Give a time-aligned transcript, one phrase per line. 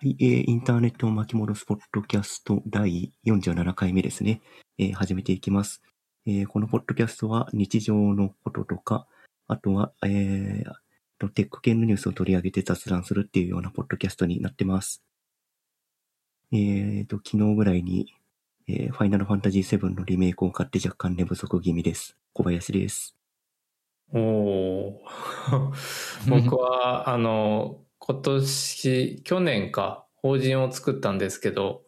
[0.00, 4.40] はい、えーインターネットを巻き戻すポッドキャスト第47回目ですね。
[4.78, 5.82] えー始めていきます、
[6.24, 9.08] えーこのポッドキャストは日常のこととか、
[9.48, 15.02] あとは、えーテック系のニュースを取り上げて雑談するっていうようなポッドキャストになってます。
[16.52, 18.14] えーと、昨日ぐらいに、
[18.68, 22.16] えーファイナルファンタジー7のリメイクを買って若干寝不足気味です。
[22.34, 23.16] 小林です。
[24.14, 25.02] おお
[26.30, 27.80] 僕は、あの、
[28.10, 31.82] 今年、去年か、法人を作ったんですけど、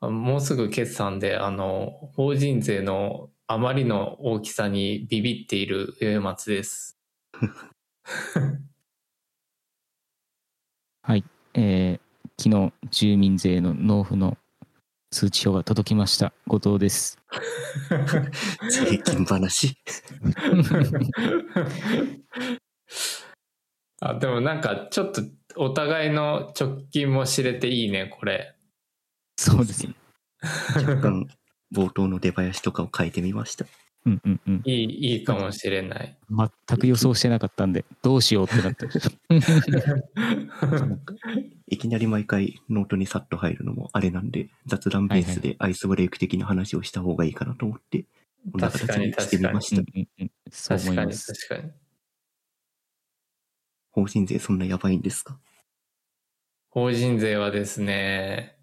[0.00, 7.00] あもうすぐ決算で、あの、法人税のあまりの大きさにビビっている上松です。
[11.02, 12.00] はい、えー
[12.42, 14.38] 昨日住民税の納付の
[15.10, 17.18] 通知書が届きました後藤です
[18.70, 19.76] 税金話。
[24.00, 25.20] あ、でもなんか、ちょっと、
[25.56, 28.54] お互いの直近も知れていいね、これ。
[29.36, 29.94] そうですね
[30.76, 31.26] 若干、
[31.74, 33.66] 冒頭の出囃子とかを変えてみました。
[34.06, 36.16] うんうんうんいい、いいかもしれない。
[36.30, 38.86] 全く予想してなかったんでどうしようってなって
[41.68, 48.06] いきなり毎回ノートにさっと入るのもあれなんで、雑談ベースでアイスブレイク的な話をした方がいいかなと思って、
[48.52, 50.08] こんな形にしてみました確かに、
[50.90, 51.72] 思います確かに。
[53.92, 55.38] 法人税そんなやばいんですか？
[56.70, 58.56] 法人税はですね、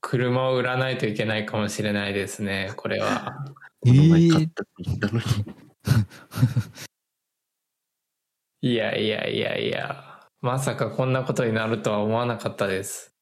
[0.00, 3.34] 車を売らないといけないかもしれないですね、これは。
[3.80, 5.24] この前えー買ったって言ったのに。
[8.60, 13.14] いやいやいやいや、まさかこんなことになるとは思わなかったです。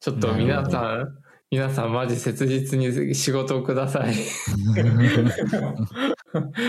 [0.00, 1.18] ちょっと皆さん、
[1.50, 4.14] 皆さんマジ切実に仕事をください。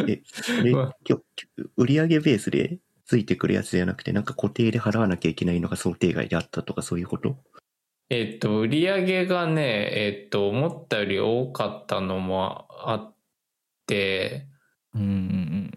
[0.08, 0.22] え、
[1.78, 7.38] 売上ベースでついてくるやつじゃなくて、なんか固定で払わなきゃいけないのが想定外であったとかそういうこと？
[8.10, 13.16] えっと、売り上げがね、えっと、思ったより多かったのもあっ
[13.88, 14.48] て、
[14.94, 15.72] うんうん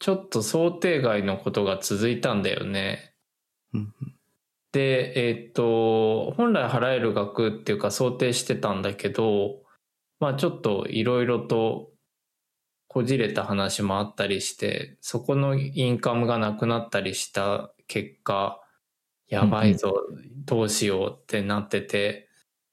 [0.00, 3.14] ちょっと想定外のことが続いたんだよね。
[3.72, 3.94] うん
[4.72, 9.62] で、えっと、本来払える額っていうか想定してたんだけど、
[10.18, 11.92] まあちょっといろいろと
[12.94, 18.60] こじれた話もあったりして、そこのインカムがなくなったりした結果、
[19.26, 19.96] やばいぞ、
[20.44, 22.28] どうしようってなってて、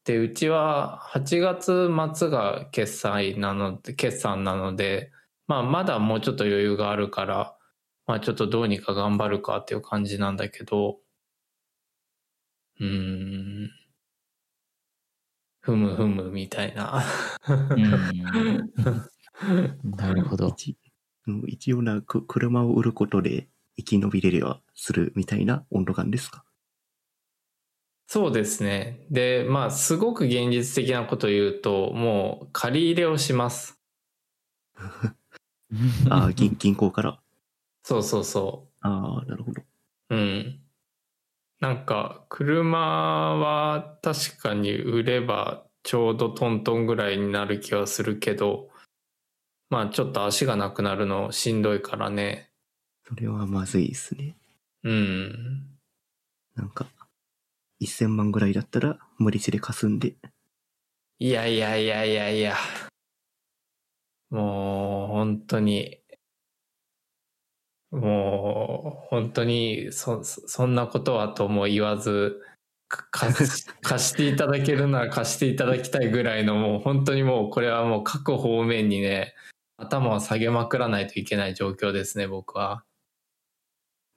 [0.05, 5.11] で、うちは8月末が決済なので、決算なので、
[5.47, 7.57] まあまだもうちょっと余裕があるから、
[8.05, 10.99] まあちょっとどうにか頑張るかっていう感じなんだけど、
[12.79, 13.71] うーん。
[15.61, 17.03] ふむふむみたいな。
[19.83, 20.77] なるほど一
[21.27, 23.47] うん一応なく車を売ることで
[23.77, 26.43] 生き延びれればするみたいな温度感ですか？
[28.09, 29.05] そうですね。
[29.09, 33.77] で、まあすごく現実的なことを言うと、もう借り入れをします。
[36.09, 37.21] ああ、銀銀行から？
[37.83, 39.61] そうそうそああ、なるほど。
[40.09, 40.15] う。
[40.15, 40.61] うん。
[41.61, 42.79] なんか、車
[43.37, 48.70] は確かに売ればちょうどトントンぐらいになる気はするけど、
[49.71, 52.49] まあちょっと足がなくなるのしんどいからね。
[53.07, 54.35] それはまずいですね。
[54.83, 55.65] うん。
[56.55, 56.87] なんか、
[57.81, 60.15] 1000万ぐらいだったら無理してかすんで、
[61.19, 62.57] いやいやいやいやいや。
[64.29, 65.99] もう、本当に、
[67.91, 72.41] もう、本当に、そ、そそんなことはとも言わず、
[72.89, 79.33] か貸し 貸していただけるなら貸していただきたいぐらいの、もう本当にもう、これはもう各方面にね、
[79.81, 82.83] 頭を下げまくらないといけない状況ですね、僕は。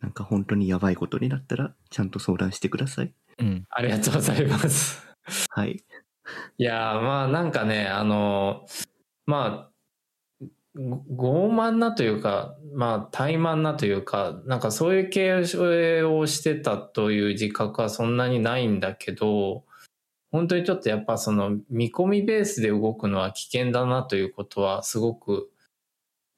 [0.00, 3.14] なんか本当にやばいことになったら、ちゃんと相談してください。
[3.38, 5.02] うんありがとうございます。
[5.50, 5.82] はい。
[6.58, 8.66] いやーまあなんかね、あの、
[9.26, 9.74] まあ、
[10.76, 19.64] ご傲慢なというか、まあ怠慢なというか、なんかそういう経営をしてたという自覚はそんなにないんだけど、
[20.32, 25.48] 本当にちょっとやっぱその見込みベースで動くのは危険だなということはすごく、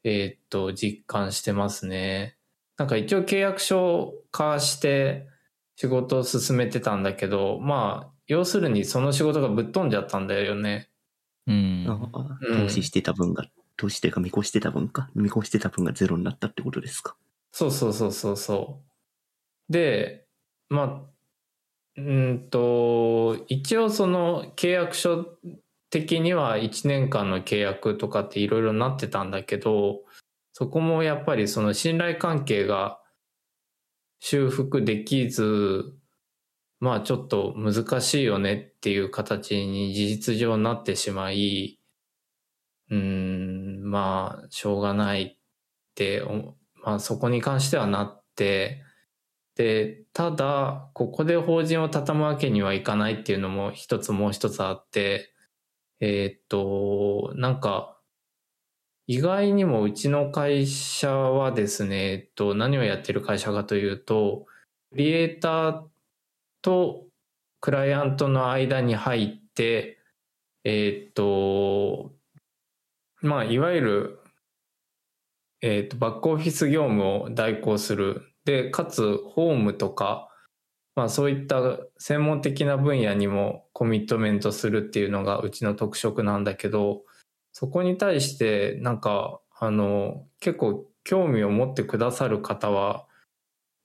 [0.08, 2.36] えーっと、実感してますね。
[2.76, 5.26] なんか一応契約書を交わして
[5.74, 10.90] 仕事を進めてたんだけど、まあ、要するにその仕事がぶっ飛んじゃったんだよね。
[11.48, 11.86] うん
[12.54, 15.10] 投資してた分が、投資というか見越してた分か。
[15.16, 17.16] 見越してた分がゼロになったってことですか？
[17.50, 18.82] そうそうそうそうそ
[19.68, 19.72] う。
[19.72, 20.28] で、
[20.68, 21.02] まあ、
[21.96, 25.26] うーんと、一応その契約書
[25.90, 30.00] 的には1年間の契約とかっていろいろなってたんだけど、
[30.52, 32.98] そこもやっぱりその信頼関係が
[34.20, 35.94] 修復できず、
[36.80, 41.78] まあちょっと難しいよねっていう形に事実上なってしまい、
[42.90, 45.36] うん、まあしょうがないっ
[45.94, 46.22] て、
[46.84, 48.82] まあそこに関してはなって、
[49.56, 55.32] で、ただ、ここで法人を畳むわけにはいかないっていうのも一つもう一つあって、
[56.00, 57.98] えーっと、なんか、
[59.06, 64.46] 意外にもうちの会社はですね、えっと、何をやってる会社かというと、
[64.90, 65.82] クリエイター
[66.60, 67.06] と
[67.60, 69.98] クライアントの間に入って、
[70.64, 72.14] えーっと、
[73.20, 74.20] まあ、いわゆる、
[75.62, 78.22] えーっと、バックオフィス業務を代行する。
[78.44, 80.28] で、かつ、ホームとか、
[80.96, 87.02] まあ、そういった専門的な分野にもコミットメントするっていうのがうちの特色なんだけど、
[87.52, 93.06] そこに対して、なんか、あの、結構興味を持ってくださる方は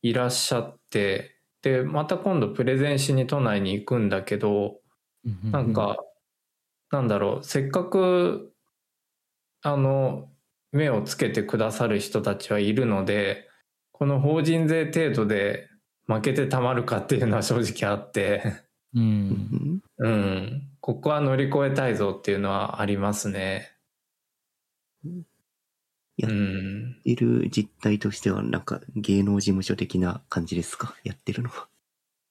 [0.01, 4.79] いらっしゃって、で、また今度プレゼンしに都内に行くんだけど、
[5.51, 5.97] なんか、
[6.91, 8.53] なんだろう、せっかく、
[9.63, 10.29] あの、
[10.71, 13.49] 目をつけてくださる人たちはいるので、
[13.91, 15.70] この法人税程度で
[16.11, 18.43] 負けてたまるかっていうのは正直あって、
[18.93, 18.99] う。
[18.99, 23.71] うんんうん、ここは乗り越えたいぞっていうのはありますね。
[26.17, 26.97] やっうん。
[27.03, 30.95] てる実態としては、なんか芸能事務所的な感じですか？
[31.03, 31.67] やってるのは。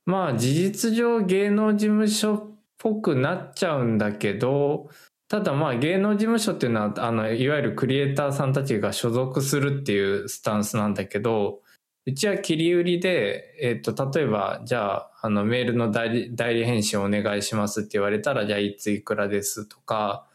[0.07, 2.45] まあ事実上芸能事務所っ
[2.79, 4.91] ぽくなっちゃうんだけど、
[5.29, 11.63] ただまあ芸能事務所っていうのは、あの、いわゆるクリエイターさんたちが所属するっていうスタンスなんだけど、
[12.11, 20.27] うちは切り売りで、えっ、と、例えば、じゃあ、あの、メールの代理代理返信お願いしますって言われたら、じゃあ、いついくらですとか、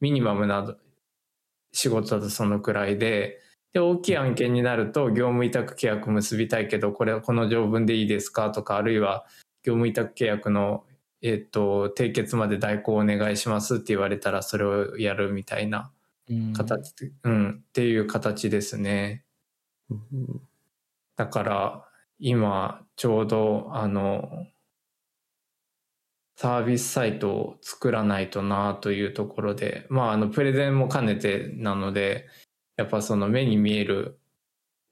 [0.00, 0.76] ミニマムなど、
[1.72, 3.38] 仕事だとそのくらいで、
[3.72, 8.50] で、大きい案件になると、業務委託契約結びたいけど、これはこの条文でいいですか？
[8.50, 9.24] とか、あるいは、
[9.62, 10.84] 業務委託契約の、
[11.22, 15.92] えっ、と、締結まで代行お願いしますって言われたら、それをやるみたいな
[17.24, 17.30] うん。
[17.30, 19.24] うん、っていう形ですね。
[19.90, 20.49] うん
[21.20, 21.84] だから、
[22.18, 24.46] 今、ちょうど、あの、
[26.34, 32.26] サービスサイトを作らないとなというところで、まあ、あの、プレゼンも兼ねてなので、
[32.78, 34.18] やっぱその目に見える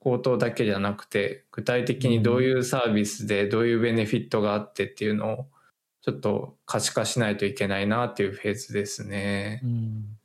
[0.01, 5.47] 口頭だけじゃなくて、具体的にどういうサービスでどういうベネフィットがあってっていうのを、
[6.03, 9.63] ちょっと可視化しないといけないなっていうフェーズですね。
[9.65, 9.67] う。
[9.67, 10.19] ん。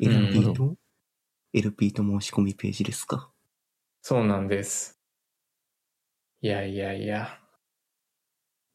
[0.00, 0.74] LP と、
[1.52, 3.31] LP と申し込みページですか？
[4.02, 4.98] そうなんです。
[6.40, 7.38] いやいやいや。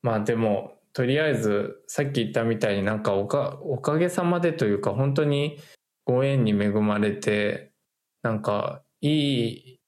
[0.01, 5.59] まあでも、とりあえず、さっき言ったみたいになんかおか、おかげさまでというか、本当に
[6.05, 7.73] ご縁に恵まれて、
[8.23, 9.81] なんか、いい、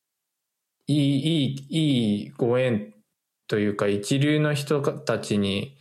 [0.87, 2.93] いい、いい、いいご縁
[3.47, 5.77] というか、一流の人たちに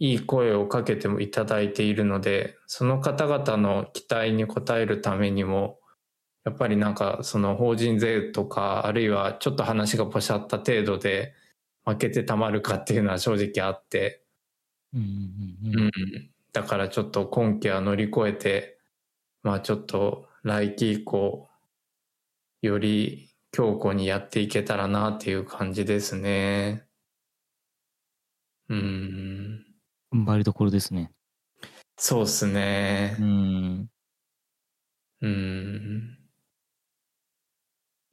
[0.00, 5.79] いい声をかけてもいただいているので、その方々の期待に応えるためにも、
[6.44, 11.34] やっぱりなんかその法人税とか、あるいはちょっと話がポシャった程度で
[11.84, 14.22] 負けてたまるかっていうのは正直あって、
[14.94, 15.90] うんうんううんん。
[16.52, 18.78] だからちょっと今期は乗り越えて、
[19.42, 21.48] まあちょっと来期以降、
[22.62, 26.86] より強固にやっていけたらなっていう感じですね。
[28.68, 29.64] うん。
[30.12, 31.12] 踏ん張りどころですね。
[31.96, 33.22] そうっすねう。
[33.24, 33.90] ん。
[35.20, 36.19] うん。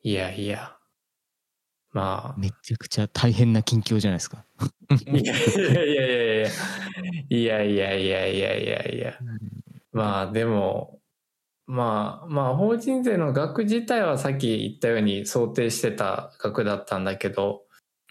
[0.08, 0.78] いやいや。
[1.92, 2.40] まあ。
[2.40, 4.46] めちゃくちゃ大変な近況じゃないですか。
[5.06, 7.98] いやいやいやいやいや。
[7.98, 9.14] いやいやいやいや。
[9.92, 11.02] まあでも、
[11.66, 17.64] まあまあ法人税の額自体はさっき言ったように想定してた額だったんだけど、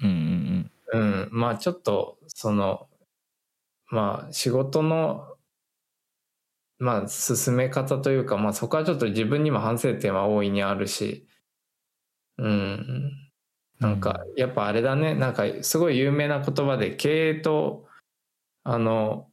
[0.03, 2.91] うんうんうん、まあちょっとその、
[3.91, 5.25] まあ仕事の、
[6.79, 11.27] まあ進め方というか、まあそこはちょっと自分にも反省点は大いにあるし、
[12.39, 13.13] うん、
[13.81, 17.89] なんか、やっぱあれだね、なんかすごい有名な言葉で経営と、
[18.65, 19.31] あの、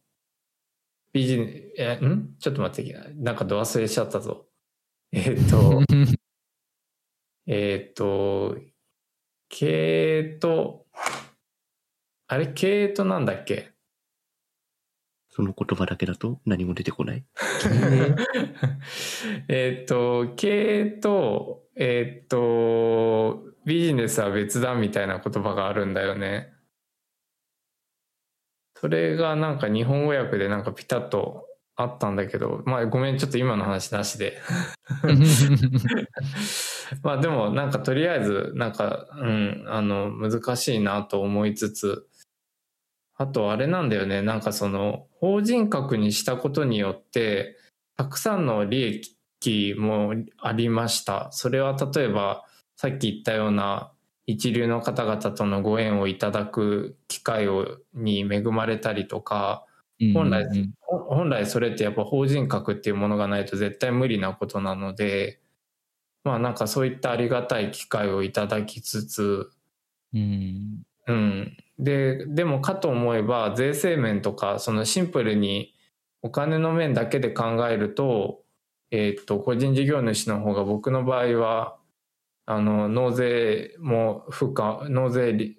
[1.14, 2.36] ビジネえ、ん？
[2.40, 4.48] ちょっと待って、なんかど忘れしちゃったぞ。
[5.12, 5.86] えっ、と、うん。
[7.46, 8.58] えっ、と、
[9.50, 10.88] 経営と、
[12.28, 12.48] あれ？
[12.48, 13.73] 経営となんだっけ？
[15.36, 17.26] その言葉だけだと何も出てこない？
[19.50, 26.54] えっと、経営と、えっ、と、ビジネスは別だみたいな言葉があるんだよね。
[28.76, 34.38] それがなんか日本語訳でなんかピタッとあったんだけど、まあごめん、ちょっと今の話なしで。
[37.02, 42.08] まあでもなんかとりあえずなんか、うん、あの、難しいなと思いつつ、
[43.24, 47.58] あとあれなんだよね、なんかその、法人格にしたことによって、
[47.96, 51.32] たくさんの利益もありました。
[51.32, 52.44] それは例えば、
[52.76, 53.94] さっき言ったような
[54.26, 59.66] 一流の方々とのご縁をいただく機会をに恵まれたりとか、
[60.14, 60.74] 本来うんうん。
[60.82, 65.40] ほ本来それってやっぱ法人格っていうものがないと絶対無理なことなので、
[66.26, 69.50] まあなんかそういったありがたい機会をいただきつつ、
[70.14, 71.58] うんうん。
[71.80, 75.74] で、でもかと思えば税制面とかそのシンプルに
[76.22, 78.44] お金の面だけで考えると、
[78.92, 81.78] えーっと、個人事業主の方が僕の場合は、
[82.46, 85.58] あの、納税も負荷、納税利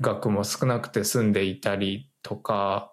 [0.00, 2.92] 額も少なくて済んでいたりとか、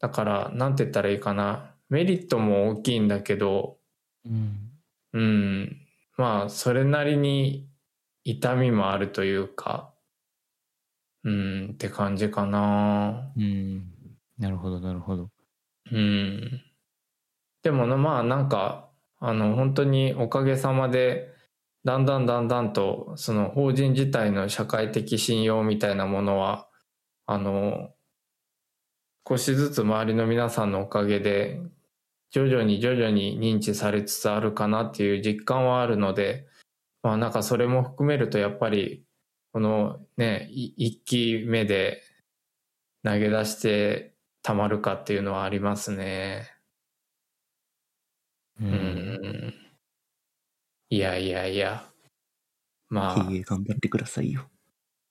[0.00, 1.74] だから、なんて言ったらいいかな。
[1.88, 3.78] メリットも大きいんだけど、
[4.24, 4.66] うん
[5.12, 5.76] うん。
[6.16, 7.68] まあ、それなりに
[8.24, 9.94] 痛みもあるというか、
[11.26, 13.32] うん、って感じかな。
[13.36, 13.92] うん
[14.38, 15.30] なるほどなるほど
[15.90, 16.62] うん。
[17.62, 21.34] でもな、まあ、なんか、あの、本当におかげさまで、
[21.84, 26.68] だんだんだんだんと、その法人自体の社会的信用みたいなものは、
[27.26, 27.90] あの、
[29.28, 31.60] 少しずつ周りの皆さんのおかげで、
[32.30, 36.46] 徐々に徐々に認知されつつあるかなっていう実感はあるので、
[37.02, 39.05] まあなんかそれも含めるとやっぱり、
[39.56, 42.02] このね、い一期目で
[43.02, 46.50] 投げ出してたまるかっていうのはありますね。
[48.60, 49.54] ううん。
[50.90, 51.86] いやいやいや。
[52.90, 54.50] まあ、頑張ってくださいよ。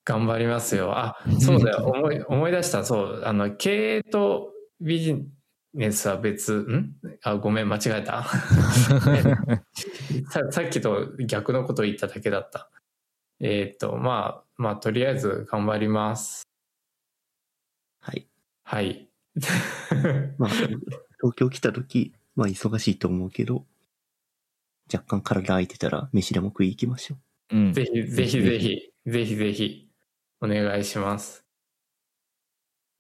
[0.04, 0.96] 頑張りますよ。
[0.96, 1.88] あ、そうだよ。
[1.88, 2.86] 思い、思い出した。
[2.86, 3.24] そう。
[3.26, 5.26] あの、経営とビジ
[5.74, 6.94] ネスは別、ん？
[7.24, 8.24] あ、ごめん、間違えた。
[10.30, 12.70] ささっきと逆のことを言っただけだった。
[13.40, 16.44] えっ、と、まあ、まあ、とりあえず頑張ります。
[18.00, 18.28] はい。
[18.64, 19.10] はい。
[20.38, 23.66] まあ、東京来た時、まあ忙しいと思うけど、
[24.94, 27.16] 若干体空いてたら飯でも食い行きましょ
[27.52, 27.56] う。
[27.58, 29.90] うんぜひぜひぜひ、ぜひぜひ、
[30.42, 31.46] お願いします。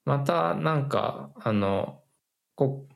[0.05, 2.03] また、なんか、あの、
[2.55, 2.87] こ、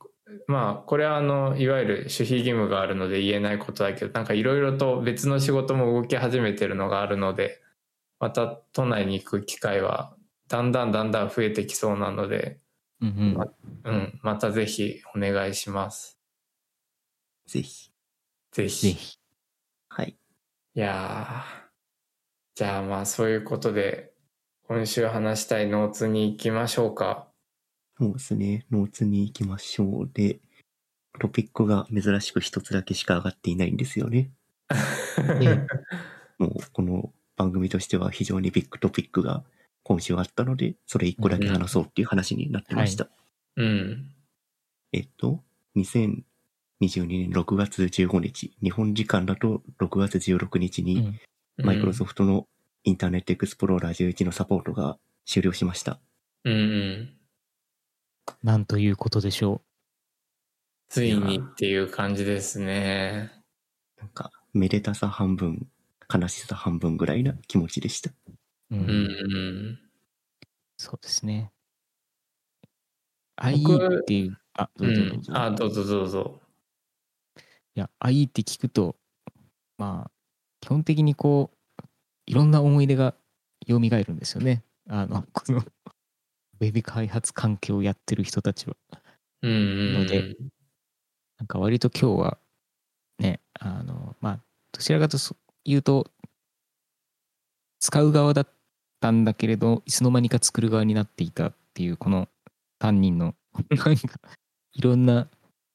[0.47, 7.61] まあ、これはあの、いわゆる守秘義務があるので言えないことだけど、なんかいろいろと別の仕事も動き始めてるのがあるので、
[8.19, 10.15] また都内に行く機会は、
[10.47, 12.59] だんだんだんだん増えてきそうなので、
[13.01, 13.47] うんうんま
[13.85, 16.19] うん、またぜひお願いします。
[17.47, 17.91] ぜひ。
[18.51, 18.87] ぜひ。
[18.87, 19.17] ぜひ
[19.89, 20.17] はい。
[20.75, 21.69] いやー
[22.55, 24.11] じゃあまあそういうことで、
[24.67, 27.28] 今週話したいノーツに行きましょうか。
[27.99, 28.65] そうですね。
[28.71, 30.09] ノーツに行きましょう。
[30.13, 30.39] で、
[31.19, 34.31] トピックが珍しく一つだけしか上がっていないんですよね。
[35.41, 35.67] え
[36.37, 39.43] もう、この番組としては非常にビッグトピックが
[39.83, 43.09] 今週あったので、それ一個だけ話そうっていう話になってました。
[43.57, 44.11] うん。
[44.93, 45.43] えっと、
[45.75, 46.23] 2022
[47.07, 51.19] 年6月15日、日本時間だと6月16日に、うん
[51.61, 52.47] マイクロソフトの
[52.85, 55.99] インターネットエクスプローラー11のサポートが終了しました。
[56.45, 57.18] うんうん。
[58.43, 59.61] なんということでしょ
[60.89, 63.31] ついにっていう感じですね。
[63.97, 65.67] なんか、めでたさ半分、
[66.13, 68.09] 悲しさ半分ぐらいな気持ちでした。
[68.09, 68.15] う、
[68.71, 68.93] うんうんう
[69.75, 69.79] ん。
[70.79, 71.51] そうですね
[73.37, 76.41] 僕 IE っていうあどううぞどうぞ、ん、あ、どうぞどうぞ。
[77.75, 78.95] いや IE って聞くと
[79.77, 80.11] まあ
[80.61, 81.83] 基本的にこう
[82.25, 83.15] いろんな思い出が
[83.67, 85.63] 蘇るんですよねあのこの
[86.59, 88.75] ウェブ開発環境をやってる人たちは。
[89.41, 90.35] うんうんので
[91.37, 92.37] なんか割と今日は
[93.19, 94.39] ねあのまあ
[94.73, 95.17] どちらかと
[95.63, 96.11] いうと
[97.79, 98.47] 使う側だっ
[98.99, 102.27] たんだけれどいつの間にか作る側になっていたっていうこの
[102.79, 103.35] 担任の
[103.69, 105.29] なんかいろんな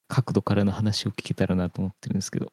[0.08, 2.52] 角度からの話を聞けたらなと思ってるんですけど。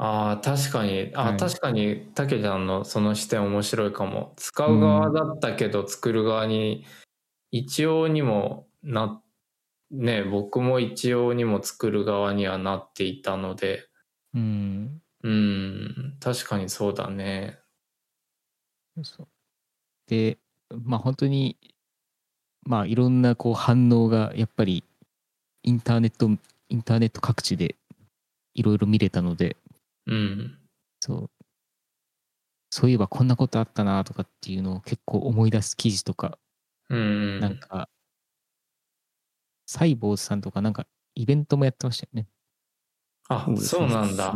[0.00, 1.36] ああ、確かに、あ、はい。
[1.36, 4.32] 確かに、たけちゃんのその視点面白いかも。
[4.36, 6.84] 使う側だったけど、作る側に、
[7.50, 9.22] 一応にもな、
[9.90, 13.88] ね、僕も一応にも作る側にはなっていたので、
[14.34, 15.02] うん。
[15.22, 17.58] うん、確かにそうだね。
[20.06, 20.38] で
[20.84, 21.56] まあ本当に
[22.64, 24.84] まあいろんなこう反応がやっぱり
[25.62, 26.28] インターネット
[26.68, 27.76] インターネット各地で
[28.54, 29.56] いろいろ見れたので。
[30.06, 30.58] うん。
[31.00, 31.30] そう。
[32.70, 36.38] そういえばこんなことあったなとかっていうのを結構思い出す記事とか
[36.88, 37.40] うん。
[37.40, 37.88] なんか、
[39.66, 42.26] サイボーズさんとかなんかイベントもやってましたよね。
[43.28, 44.34] あそう、なんだ。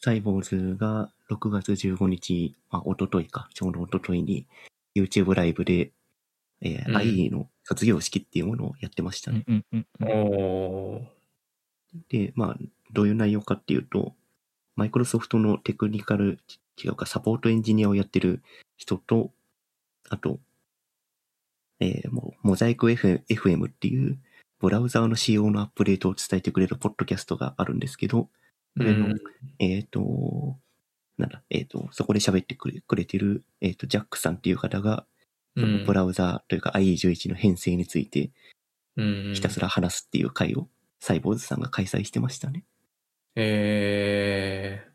[0.00, 4.46] サイボーズが6月15日、まあ、一昨日か、ちょうど一昨日に
[4.94, 5.92] YouTube ライブで、
[6.60, 9.44] えーうん IE の卒業式っていうものをやってましたね。
[9.48, 10.34] うんうんうんうん
[10.94, 11.04] おー。
[12.08, 12.56] で、まあ、
[12.92, 14.14] どういう内容かっていうと、
[14.76, 16.38] マイクロソフトのテクニカル、
[16.82, 18.42] 違うか、サポートエンジニアをやってる
[18.76, 19.32] 人と、
[20.10, 20.38] あと、
[21.80, 24.18] えーもう、モザイク FM っていう、
[24.58, 28.30] ブラウザーの仕様のアップデートを伝えてくれるポッドキャストがあるんですけど、
[28.76, 29.14] それの、うん
[29.58, 30.56] えっ、と、
[31.18, 35.06] なんだ、えっ、と、そこで喋ってくれくれてる、えっ、と、ジャックさんっていう方が、
[35.56, 38.30] そのブラウザーというか IE11 の編成について
[38.96, 40.68] うんひたすら話すっていう会を、
[41.00, 42.64] サイボーズさんが開催してましたね。
[43.34, 44.86] え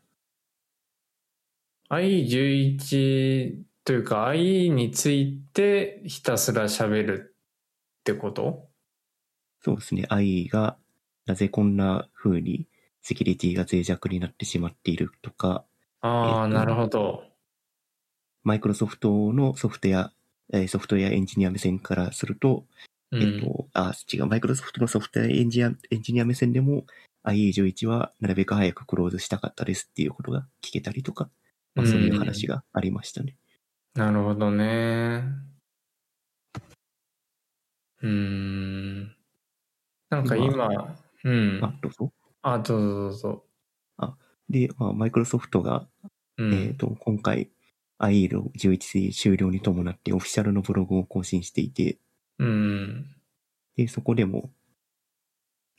[1.88, 7.36] ー、 IE というか IE についてひたすら喋る
[8.00, 8.68] ってこと？
[9.60, 10.06] そうですね。
[10.10, 10.76] IE が
[11.26, 12.66] なぜこんな風に
[13.02, 15.64] セキュリティが脆弱になってしまっているとか、
[16.00, 17.24] ああ、えっとなるほど。
[18.44, 20.12] マイクロソフトのソフトウェア、
[20.52, 22.64] えーソフトウェアエンジニア目線からすると、
[23.12, 26.84] うんえっと、あ、違う、マイクロソフトのソフトウェアエンジニアエンジニア目線でも
[27.24, 31.30] IE11 はなるべく早くクローズしたかったですっていうことが聞けたりとか、
[31.76, 33.36] まあ、そういう話がありましたね。
[33.94, 35.22] なるほどね。
[38.02, 39.16] うーん。
[40.10, 41.60] なんか今、うん。
[41.62, 42.12] あ、どうぞ。
[42.42, 43.44] あ、どうぞどうぞ。
[44.48, 45.88] で、まあ、マイクロソフトが
[46.38, 46.54] うん。
[46.54, 47.50] えっ、と、今回、
[47.98, 51.98] IE の11終了に伴ってオフィシャルのブログを更新していて、
[52.38, 53.06] うん。
[53.76, 54.50] で、そこでも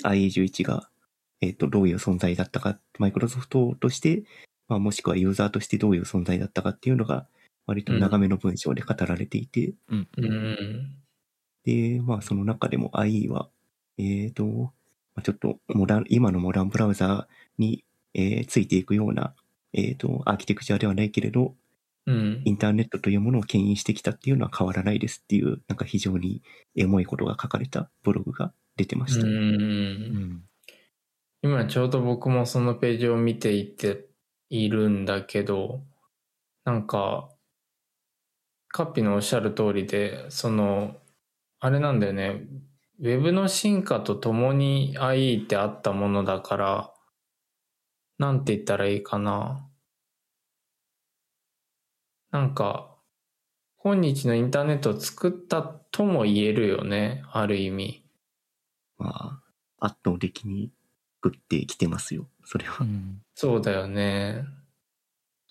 [0.03, 0.89] IE11 が、
[1.41, 4.23] えっ、と、どういう存在だったか、マイクロソフトとして、
[4.67, 7.27] まあ、もしくはユーザーとしてどういう存在だったかっていうのが、
[7.65, 10.95] 割と長めの文章で語られていて、うんううんん。
[11.63, 13.49] で、まあ、その中でも IE は、
[13.97, 14.71] えっ、と、ま
[15.19, 17.25] あちょっとモダン、今のモダンブラウザー
[17.57, 19.33] に、えーついていくような、
[19.73, 21.55] えっ、と、アーキテクチャではないけれど、
[22.05, 22.51] うんイ。
[22.51, 26.41] ンターネットというものを牽引してきたっていうのは変わらないですっていう、なんか非常に
[26.75, 29.25] エモいことが書かれたブログが出てました。
[29.25, 29.29] う。
[29.29, 30.43] うんん
[31.41, 34.05] 今ちょうど僕もそのページを見ていて
[34.49, 35.81] いるんだけど、
[36.65, 37.29] なんか、
[38.73, 40.97] カッピのおっしゃる通りで、その、
[41.59, 42.41] あれなんだよね、
[42.99, 46.93] ウェブの進化とともに IE ってあったものだから、
[48.17, 49.69] なんて言ったらいいかな。
[52.31, 52.97] なんか、
[53.77, 58.03] 今日のインターネットを作ったとも言えるよね、ある意味。
[58.97, 59.39] ま
[59.79, 60.71] あ、圧倒的に
[61.23, 62.87] 食ってきてますよ、それはう。
[62.87, 64.45] んそうだよね。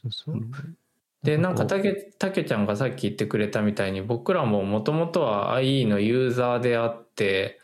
[0.03, 0.41] そうそう
[1.23, 7.61] で、なんかこたけ、たけちゃんがさっき言ってくれたみたいに、僕らももともとは IE のユーザーであって、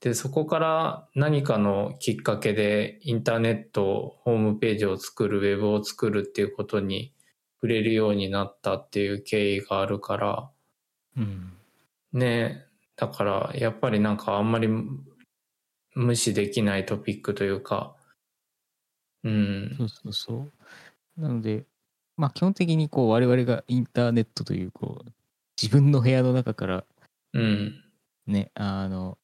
[0.00, 7.14] で、そこから何かのきっかけでインターネット、ホームページを作る、ウェブを作るっていうことに
[7.56, 10.50] 触れるようになったっていう経緯があるから、
[11.16, 11.52] ううん。
[12.12, 12.66] ね、
[12.96, 14.68] だからやっぱりなんかあんまり
[15.94, 17.96] 無視できないトピックというか、
[19.24, 19.74] うん。
[19.78, 20.34] そ、うそうそ
[21.18, 21.20] う。
[21.20, 21.66] なので、
[22.18, 25.10] まあ基本的にこう我々がインターネットというこう
[25.60, 26.84] 自分の部屋の中から
[27.32, 27.82] うん、
[28.26, 29.16] ね、あの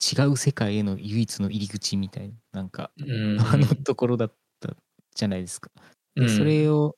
[0.00, 4.74] 違う世界への唯一の入り口みたいな、なんか、うん、あのところだった
[5.14, 5.70] じゃないですか。
[6.14, 6.30] でうん。
[6.30, 6.96] それを、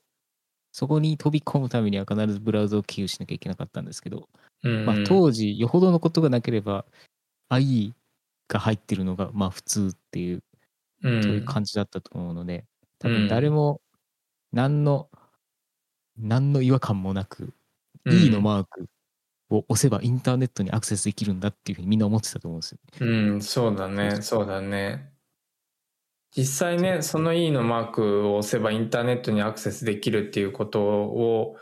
[0.73, 4.29] そこに飛び込むためには必ずブラウザを経由しなきゃいけなかったんですけど、
[4.63, 4.87] うん。
[4.87, 6.85] まあ、当時よほどのことがなければ
[7.51, 7.93] IE
[8.49, 10.43] が入ってるのがまあ普通っていう
[11.03, 11.23] うん。
[11.23, 12.65] そういう感じだったと思うので
[12.99, 13.15] 多うん。
[13.15, 13.81] 分誰も
[14.53, 15.09] 何の
[16.19, 17.53] 何の違和感もなく
[18.05, 18.89] うん E のマーク
[19.51, 22.79] を押せばインターネットにアクセスできるんだっていうふうにみんな思ってたと思うんですよ。
[23.01, 25.13] うん、そうだね、そうだね。
[26.37, 31.57] 実際ね、その E のマークを押せばインターネットにアクセスできるっていうことを、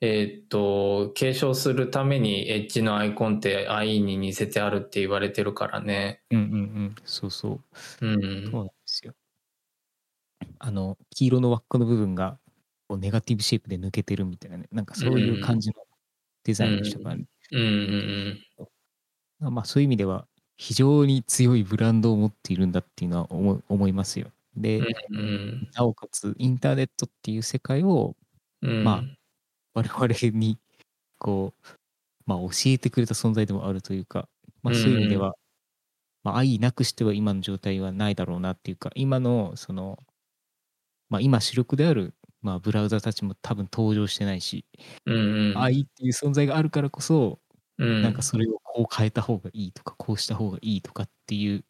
[0.00, 6.22] えーっと、継承するためにエッジのアイコンって IE に似せてあるって言われてるからね。
[6.30, 7.60] うんうんうんそうそ
[8.00, 8.64] ううんそう。
[8.64, 9.14] なんですよ。
[10.58, 12.38] あの黄色の輪っかの部分が
[12.88, 15.74] こうネガティブシェイプで抜けてるみたいなねなんかそういう感じの
[16.44, 17.60] デザインをしたから、ねうん
[19.40, 24.32] うんまあそういう意味では非常に強いブランドを持っているんだっていうのは思い思いますよ。
[24.56, 25.18] で、うん。
[25.18, 28.16] うんなおかつインターネットっていう世界を
[28.62, 28.82] うん。
[28.82, 29.04] ま
[29.74, 30.58] 我々に
[31.18, 31.78] こう、
[32.26, 34.28] まあ、教えてくれた存在でもあるというか、
[34.62, 35.34] まあ、そういう意味では、
[36.24, 39.98] まあ、愛なくしては今の状態はないだろうなっていうか今のその、
[41.10, 42.14] まあ、今主力である、
[42.48, 44.64] まあ、ブラウザたちも多分登場してないし、
[45.06, 45.58] うんうん。
[45.58, 47.38] 愛っていう存在があるからこそ
[47.78, 51.64] うん、なんかそれをこう変えた方がいいとかこうした方がいいとかっていう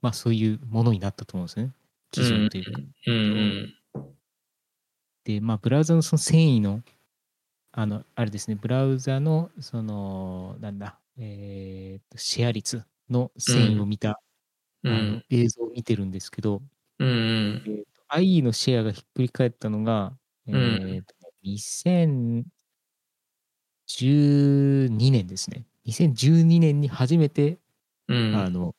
[0.00, 1.72] まあそういうものになったと思うんですよね
[2.10, 2.80] 基準というか。
[3.06, 4.14] うんうん。
[5.24, 6.82] でまあブラウザのその繊維の
[7.74, 14.20] あの、あれですね、ブラウザの、その、なんだ、えーと、シェア率の遷移を見た、
[14.82, 15.24] うあのん。
[15.30, 16.60] 映像を見てるんですけど、
[16.98, 17.12] うんう
[17.70, 22.46] ん IE のシェアがひっくり返ったのが、えんーと2012
[24.88, 25.66] 年ですね。
[25.84, 27.58] 2012年に初めて、
[28.08, 28.34] うん。
[28.36, 28.74] あの、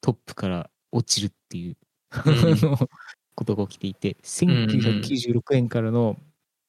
[0.00, 1.76] トップから落ちるっていう、ん
[2.14, 2.88] あの
[3.34, 6.16] ことが起きていて、1996年からの、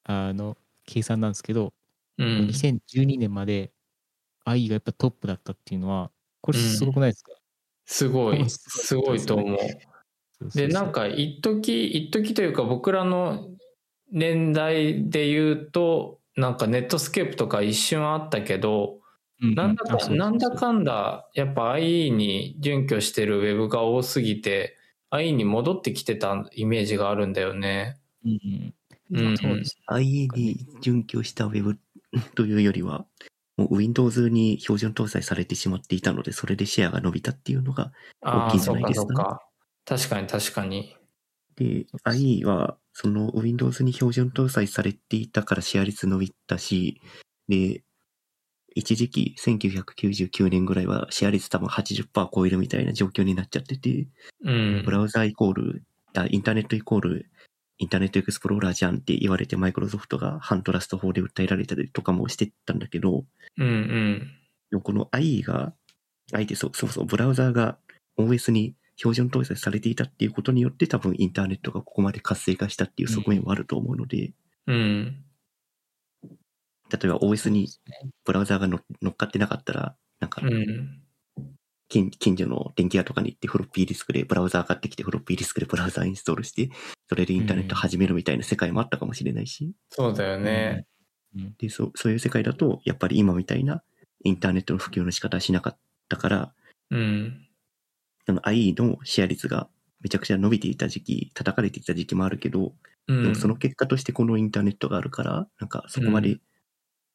[0.04, 1.72] あの、計算なんですけど、
[2.18, 2.46] うん。
[2.46, 3.72] 2012年まで
[4.46, 7.32] IE がやっぱトップだったっていうのは、これすごくないですか、
[7.86, 9.58] すごい、 うんすごいと思う。
[10.50, 13.48] で、うなんか、一時一時というか、僕らの
[14.10, 18.98] 年代で言うと、なんかネットスケープとか一瞬あったけど、
[19.40, 24.78] なんだかんだかんだ、やっぱ IE に準拠してるウェブが多すぎて、
[25.10, 27.98] IE に戻ってきてたイメージがあるんだよね。
[28.24, 28.74] うんうん
[29.14, 29.76] うんそうです。
[29.90, 31.76] IE に準拠した Web
[32.34, 33.04] というよりは、
[33.56, 39.40] もう Windows に標準搭載されてしまっていたので、それでシェアが伸びたっていうのが、大きいんじそうかゃないですか。
[39.84, 40.96] 確かに確かに。
[41.56, 47.00] で、IE は、その Windows に標準搭載されていたからシェア率伸びたし、
[47.48, 47.82] で、
[48.74, 54.08] 一時期1999年ぐらいはシェア率多分80%超えるみたいな状況になっちゃってて、
[54.44, 54.90] うんブ。
[54.90, 57.30] ラウザイコール、あインターネットイコール、
[57.78, 63.24] インターネットエクスプローラーじゃんって言われてマイクロソフトが反トラスト法で訴えられたりとかもしてたんだけど、
[63.58, 64.30] うん
[64.72, 64.82] うん。
[64.82, 65.74] この IE が、
[66.32, 67.78] IE ってそそもそもブラウザーが
[68.18, 74.32] OS に標準搭載されていたっていうことによって多分インターネットがここまで活性化したっていう側面はあると思うので、
[74.66, 75.24] うん。
[76.22, 77.68] 例えば OS に
[78.24, 81.02] ブラウザーが乗乗っかってなかったら、なんかうん。
[81.88, 86.70] 近近所の電気屋とかに行ってフロッピーディスクでブラウザー買ってきてフロッピーディスクでブラウザーインストールして、
[87.08, 90.86] それでインターネット始めるみたいな世界もあったかもしれないし、そうだよね。
[91.36, 93.82] うんで、そう、そういう世界だと、やっぱり今みたいな
[94.24, 95.78] インターネットの普及の仕方はしなかっ
[96.08, 96.54] たから、
[96.90, 97.46] うん。
[98.26, 99.68] その IE のシェア率が
[100.00, 102.72] めちゃくちゃ伸びていた時期、叩かれていた時期もあるけど、
[103.08, 103.22] うん。
[103.22, 106.38] でもその結果としてこのインターネットがあるから、なんかそこまうで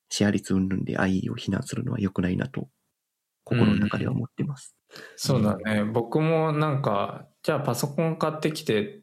[0.09, 2.67] シェア率云々で IE を非難するのは良くないなと、
[3.43, 4.75] 心の中では思ってます。
[5.15, 5.83] そうだね。
[5.83, 9.01] 僕もなんか、じゃあパソコン買ってきて、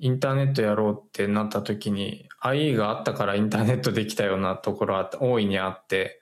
[0.00, 6.20] インターネットやろうってなった時に、IE があったからインターネットできたようなところは大いにあって、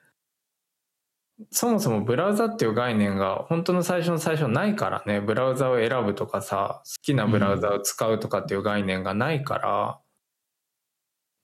[1.51, 10.01] そもそもブラウザっていう概念が本当の最初の最初ないからね、ブラウザを選ぶとかさ、好きなブラウザを使うとかっていう概念がないから、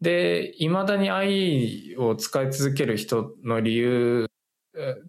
[0.00, 4.28] で、未だに IE を使い続ける人の理由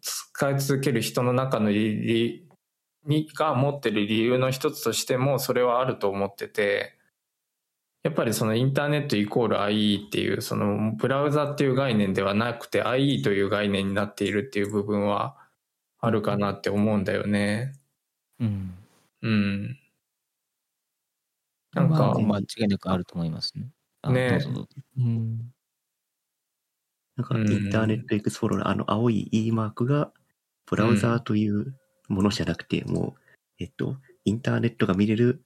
[0.02, 2.48] 使い続ける人の中の理理
[3.06, 6.99] にが持ってる理由の一つとしてもそれはあると思ってて。
[8.04, 15.36] やっぱりそのインターネットイコール IE っていうそのブラウザっていう概念ではなくて IE という概念になっているっていう部分は
[16.00, 17.74] あるかなって思うんだよね。
[18.40, 18.74] うん。
[19.22, 19.80] うん。
[21.74, 23.70] なんかまあ、間違いなくあると思いますね。
[24.02, 25.52] あねどうん。
[27.18, 30.12] なんか、うんインターネットエクスプローラー、あの青い E マークが、
[30.66, 31.76] ブラウザーという
[32.08, 33.22] ものじゃなくて、もう、
[33.60, 35.44] えっと、インターネットが見れる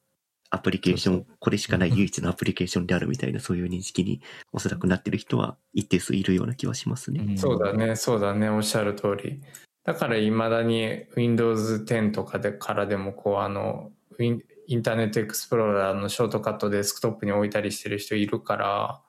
[0.54, 7.24] アプリケーション、これしかない唯一のアプリケーションであるみたいな、そういう認識におそらくなってる人は一定数いるような気はしますね。
[7.24, 7.74] んそうだ。
[7.74, 9.42] ね、そうだね、おっしゃる通り。
[9.84, 14.30] だから未だに Windows 10とかでからでもこうあの、イ
[14.76, 19.02] ンターネットエクスプローラーのショートカットデスクトップに置いたりしてる人いるから、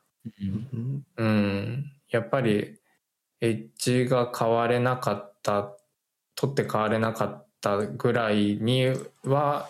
[1.19, 2.79] うん、やっぱり
[3.43, 5.77] エッジが変われなかった、
[6.37, 8.87] 取って変われなかったぐらいに
[9.25, 9.69] は、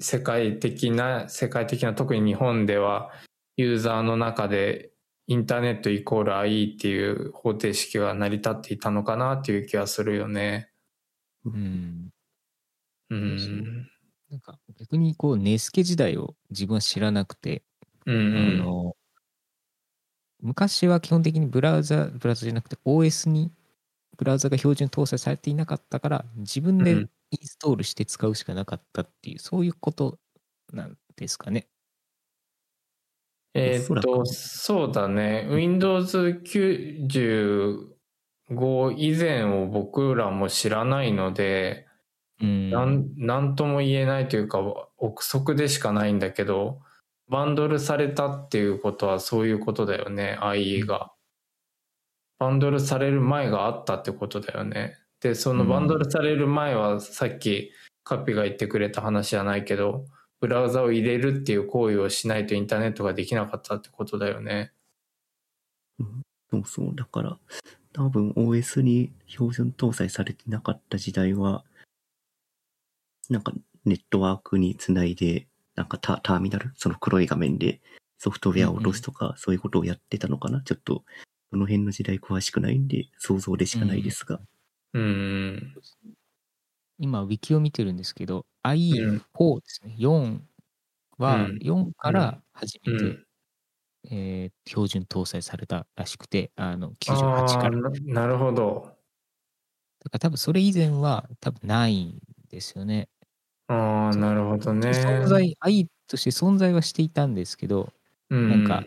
[0.00, 3.10] 世界的な、世界的な、特に日本では
[3.56, 4.92] ユーザーの中で
[5.26, 10.70] インターネットイコール IE っていう方程式が成り立っていたのかなっていう気がするよね。
[11.44, 12.08] うん。
[13.10, 13.88] うん。
[14.30, 17.62] なんか逆にこう、ネスケ時代を自分は知らなくて、
[18.06, 18.58] うんうあん。
[18.58, 18.96] の、
[20.40, 23.50] 昔は基本的にブラウザ、ブラウザじゃなくて OS に
[24.16, 30.18] ブラウザが標準搭載されていなかったから、自分でインうんストールして使うしかなかったっていう、そういうこと
[30.72, 31.68] なんですかね。
[33.54, 35.46] えーっと、くそうだね。
[35.50, 41.86] Windows 95以前を僕らも知らないので、
[42.40, 42.70] うん。
[42.70, 44.60] なん、なんとも言えないというか、
[44.96, 46.80] 憶測でしかないんだけど、
[47.28, 51.12] バンドルされたっていうことはそういうことだよね、IE が。
[52.38, 54.96] バンドルされる前があったってことだよね。
[55.20, 57.72] で、そのバンドルされる前はさっき
[58.04, 60.06] カピが言ってくれた話じゃないけど、
[60.40, 64.72] ブラウザを入れるっていう行為をしないとインターネットができなかったってことだよね。
[66.50, 66.94] そうそう。
[66.94, 67.36] だから、
[67.92, 71.64] 多分 OS に標準搭載されてなかった時代は、
[73.28, 73.52] なんか
[73.84, 77.80] ネットワークにつないで、なんかタターミナル、その黒い画面で
[78.18, 80.62] ソフトウェアを落とすとか、そういうことをやってたのかな？
[80.62, 81.04] ちょっと、
[81.50, 84.36] その辺の時代詳しくないんで、想像でしかないですが。
[84.36, 84.48] うん。
[86.98, 89.94] 今、ウィキを見てるんですけど、うん IE4 ですね。
[89.98, 90.40] 4
[91.18, 93.24] は、うん4から初めて、うん
[94.10, 97.80] えー標準搭載されたらしくて、あの、あ98から。
[97.80, 98.98] ななるほど。
[100.12, 102.20] ら多分それ以前は多分ないん
[102.50, 103.08] ですよね。
[103.68, 104.90] ああ、なるほどね。
[104.90, 107.92] 存在、IE として存在はしていたんですけど、
[108.30, 108.84] うん、なんか、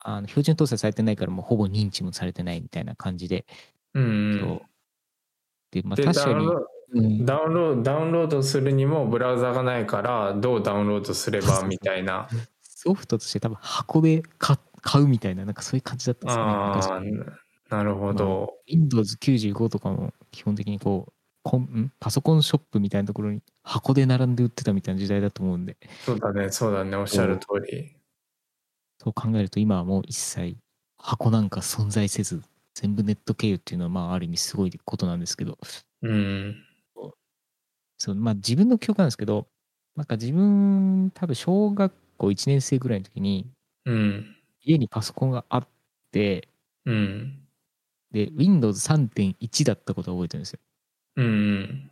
[0.00, 3.46] あの標準搭載されてないからもうほぼ認知もされてないみたいな感じで、
[3.94, 4.62] うん
[5.72, 12.28] そうで、まあで確かに、ダウンロード、ダウンロードするにもブラウザがないから、どうダウンロードすれば みたいな。
[12.62, 17.24] ソフトとして多分箱で買買うみたいな、なんかそういう感じだったんですよね。
[17.70, 18.54] あなるほど。
[18.68, 21.92] Windows 95とかも基本的にこう、コンん？
[21.98, 27.96] パソコンショップみたいなところに箱で並んで売ってたみたいな時代だと思うんで、そうだね、そうだね、おっしゃる通り。
[28.98, 30.56] そう考えると今はもう一切
[30.98, 32.42] 箱なんか存在せず、
[32.76, 35.58] 全部ネット経由っていうのはまあある意味すごいことなんですけど、
[36.02, 36.62] うん。
[37.98, 39.48] そうまあ自分の記憶なんですけど、
[39.96, 43.50] なんか自分多分小学校1年生ぐらいの時に
[43.86, 44.36] うん。
[44.62, 45.68] 家にパソコンがあっ
[46.12, 46.48] て、
[46.84, 47.48] うん。
[48.12, 50.60] で、Windows 3.1だったことを覚えてるんですよ。
[51.16, 51.90] うん。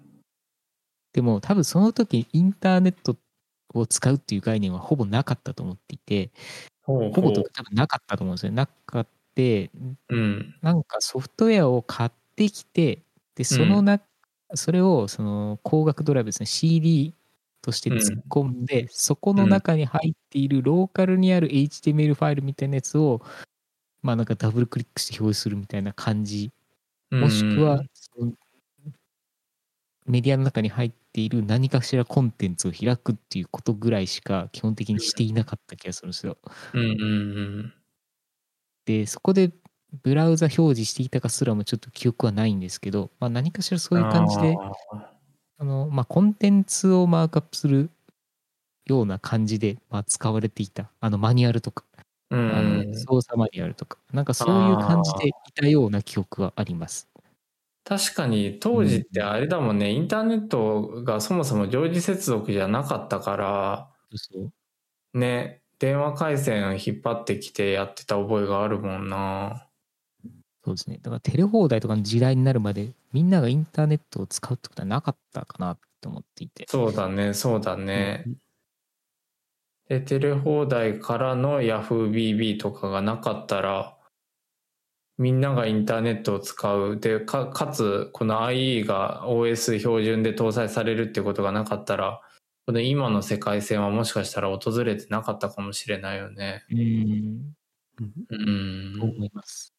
[1.12, 3.16] でも多分その時インターネット
[3.74, 6.32] を使うっていう概念はほぼなかったと思っていて、
[6.82, 8.52] ほぼ多分なかったと思うんですよ。
[8.52, 9.10] なかって、
[9.74, 9.78] う。
[9.78, 9.98] うん。
[10.62, 13.04] なんかソフトウェアを買ってきて、
[13.36, 14.00] で、そのな、
[14.54, 17.14] それをその光学ドライブですね、CD
[17.62, 23.22] として突っ込んで、そこの中に入っているローカルにある HTML ファイルみたいなやつを、
[24.02, 26.52] まあなんかダブルクリックして表示するみたいな感じ
[27.20, 28.34] もしくは、その
[30.06, 36.36] メディアの中に入っている何かしらコンテンツを開くっていうことぐらいしか基本的にしていなかった気がするんですよ。
[36.72, 36.82] うん。
[36.82, 37.24] うん。
[37.62, 37.74] うん。
[38.84, 39.52] で、そこで
[40.02, 44.56] ブラウザ表示していたかすらもちょっと記憶はないんですけど、まあ、何かしらそういう感じで、
[45.58, 47.90] あのまあ、コンテンツをマークアップする
[48.86, 51.84] ような感じで、まあ、使われていた、あのマニュアルとか、
[52.30, 52.94] うあのん。
[52.94, 57.08] 操作マニュアルとか、なんかそういう感じでいたような記憶はあります。
[57.84, 63.90] 確かに当時ってあれだもんね、インターネットがそもそも常時接続じゃなかったから、
[65.12, 69.68] ね、電話回線を引っ張ってきてやってた覚えがあるもんな。
[70.64, 70.98] そうですね。
[71.02, 76.64] だからテレ放題とかの時代になるまで、みんながインターネットを使うってことはなかったかなって思っていて。
[76.68, 78.24] そうだね、そうだね。
[79.88, 83.98] で、テレ放題からの YahooBB とかがなかったら、
[85.18, 86.98] みんながインターネットを使う。
[86.98, 92.20] で、か、かつ、この IE が OS 標準で搭載されるってことがなかったら、
[92.66, 96.64] この今の世界線はもしかしたら訪れてなかったかもしれないよね。
[96.70, 97.54] うん。
[98.30, 98.36] う
[98.96, 98.98] ん。
[98.98, 99.74] と思います。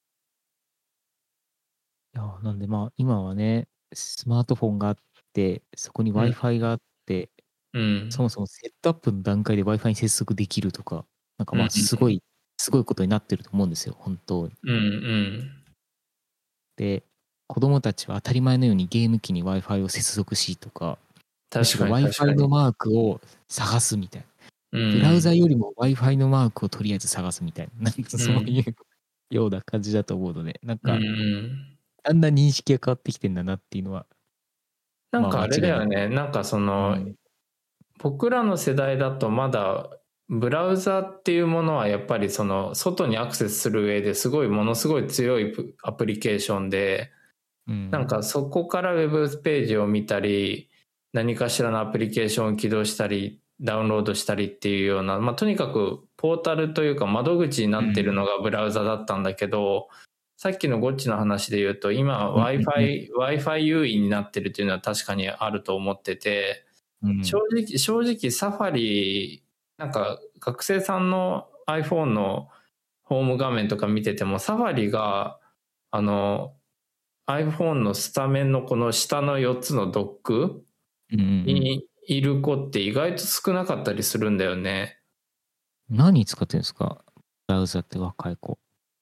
[2.14, 4.98] いや、なんでまあ、今はね、スマートフォンがあっ
[5.34, 7.32] て、そこに Wi-Fi があって、
[7.74, 8.12] うん。
[8.12, 11.06] そもそもセットアップの段階で Wi-Fi に接続できるとか、
[11.40, 12.22] なんかまあ、うんうんすごい、
[12.58, 14.54] すごいことになってると思うんですよ、本当に。
[14.64, 15.66] うんうん。
[16.78, 17.04] で、
[17.48, 21.00] 子供たちは当たり前のようにゲーム機に Wi-Fi を接続しとか、
[21.60, 22.42] むしろ確かに確か Wi-Fi に。
[22.42, 24.28] のマークを探すみたいな。
[24.72, 28.76] ブブラウザよりも Wi-Fi のマークをとりあえず探すみたいな、なんかそういう
[29.30, 30.98] ような感じだと思うので、なんか。
[32.04, 34.06] だんだん認識が変わってきてんだなっていうのは。
[35.12, 36.08] なんかあれだよね。
[36.10, 37.16] なんかその、うん
[38.00, 39.90] 僕らの世代だとまだ
[40.28, 47.12] ブラウザっていうものはやっぱりその外にアクセスする上ですごいものすごい強いプアプリケーションで
[47.68, 50.70] うんなんかそこからウェブページを見たり
[51.16, 59.88] 何かしらのアプリケーションを起動したりダウンロードしたりっていうような、まあ、とにかくポータルというか窓口になってるのがブラウザだったんだけど、
[60.36, 62.44] さっきのゴッチの話で言うと今うん。
[62.44, 66.66] Wi-Fi、Wi-Fi 優位になってるっていうのは確かにあると思ってて、
[67.02, 67.24] うん。
[67.24, 69.42] 正直、正直サファリ、
[69.78, 72.50] なんか学生さんの iPhone の
[73.04, 75.40] ホーム画面とか見てても、サファリが、
[75.92, 76.56] あの、
[77.28, 80.66] iPhone のスタメンのこの下の4つのドック
[81.10, 85.00] いる子って意外と少なかったりするんだよね。
[85.90, 87.04] 何使ってるんですか？
[87.48, 88.58] ブラウザって若い子。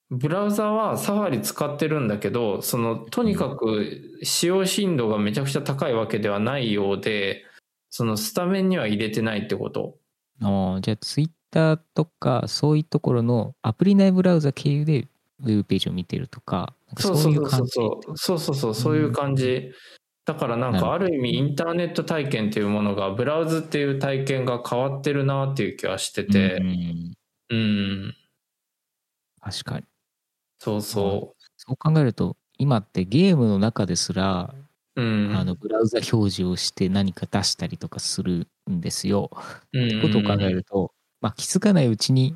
[0.09, 7.45] ブラウザはサファリ使ってるんだけど、その、とにかく使用頻度がめちゃくちゃ高いわけではないようで、
[7.89, 9.97] そのスタメンには入れてないってこと。
[10.41, 15.07] ああ、じゃあ Twitter とかそういうところのアプリ内ブラウザ経由で
[15.41, 17.71] ウェブページを見てるとか、そういう感じ？
[17.71, 19.71] そうそうそうそうそういう感じ
[20.25, 27.13] だからなんかある意味インターネット体験っていうものがブラウズっていう体験が変わってるなっていう気はしてうてん
[27.49, 28.15] うん。
[29.41, 29.85] 確かに。
[30.59, 34.53] そうそそう考えると、今ってゲームの中ですら、
[34.95, 35.35] ううん。
[35.35, 39.29] あのブラウザ表示をして何か出したりとかするんですよ。
[39.73, 42.35] うんってことを考えると、まあ、気づかないうちに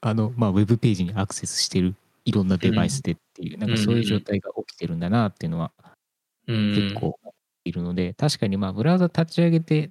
[0.00, 5.81] あの、まあ、ウェブページにアクセスしてるいろんなデバイスでっていう、なんかそういう状態が起きてるんだなっていうのはうん
[6.74, 7.18] 結構
[7.64, 9.90] いるので、確かにまあブラウザ立ち上げて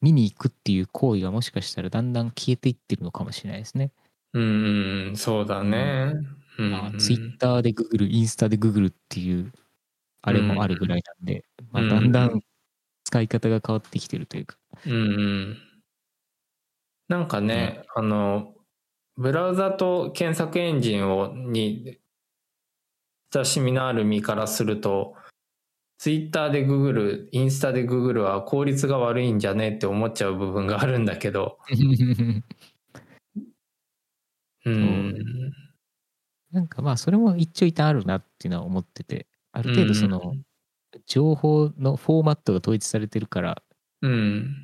[0.00, 3.90] 見に行くっていう行為がもしかしたらだんだん消えていってるのかもしれないですね。
[4.32, 6.14] うんうんそうだね。
[6.58, 6.70] うん。
[6.70, 9.52] まあ、ツイッターでググる、インスタでググるっていう
[10.22, 12.40] あれもあるぐらいなんで、まあ、だんだん
[13.04, 14.56] 使い方が変わってきてるというか。
[14.86, 15.58] うんうん。
[17.08, 18.54] なんかね、あの、
[19.16, 21.98] ブラウザと検索エンジンを、に、
[23.34, 25.16] 親しみのある身からすると、
[26.02, 31.60] ツイッターでググる、インスタでググるは効率が悪いんじゃねって思っちゃう部分があるんだけど、
[34.66, 35.14] うん。
[36.50, 40.34] なんかまあそれも一長一短あるなっていうのは思っててある程度その
[41.06, 43.62] 情報のフォーマットが統一されてるから、
[44.00, 44.56] うん。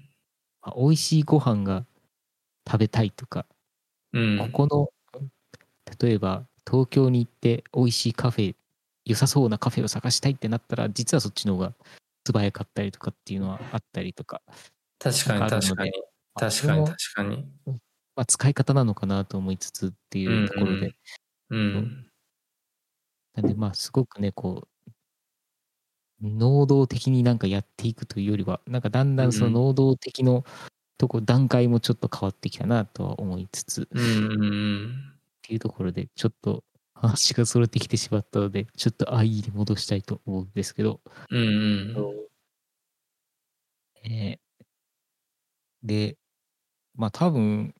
[0.61, 1.87] まあ、美味しいご飯が
[2.67, 3.47] 食べたいとか、
[4.13, 4.39] うん。
[4.39, 5.29] ここの
[6.01, 8.57] 例えば東京に行って美味しいカフェ
[9.09, 11.73] 良さそうなカフェを探したいってなったら実はそっちの方が
[12.27, 14.43] 素早かったりとかっていうのはあったりとか、
[14.99, 15.93] 確かに確かに。
[16.35, 17.49] まあ確かに確かに。
[18.15, 20.95] まあ、使い方なのかなと思いつつっていうところで、
[21.51, 22.11] うん。
[23.35, 24.93] なんでまあすごくねこう
[26.21, 30.45] 能動的になんかやっていくというよりはなんかだんだんその能動的の
[30.99, 34.03] とこ段階もちょっと変わってきたなとは思いつつっうん。
[34.03, 34.47] う
[34.87, 35.13] ん。
[35.43, 36.65] ていうところでちょっと
[37.01, 41.39] 話がそれてきてしまったのでちょっと IE に戻したいと思うんですけど、うん。
[41.97, 42.29] うん。
[44.05, 44.39] えー
[45.83, 46.17] で
[46.97, 47.75] まあ多分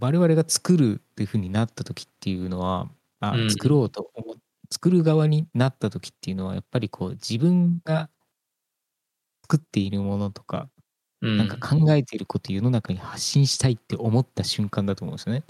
[0.00, 2.88] 我々が作るっていうふうになった時っていうのは
[3.20, 4.36] あうん作ろうと思っ
[4.70, 8.10] 作る側になった時っていうのはやっぱりこう自分が
[9.42, 10.68] 作っているものとか、
[11.22, 11.36] うん。
[11.38, 15.44] なんか考えていることを世の中に発信したいって思った瞬間だと思うんですよね。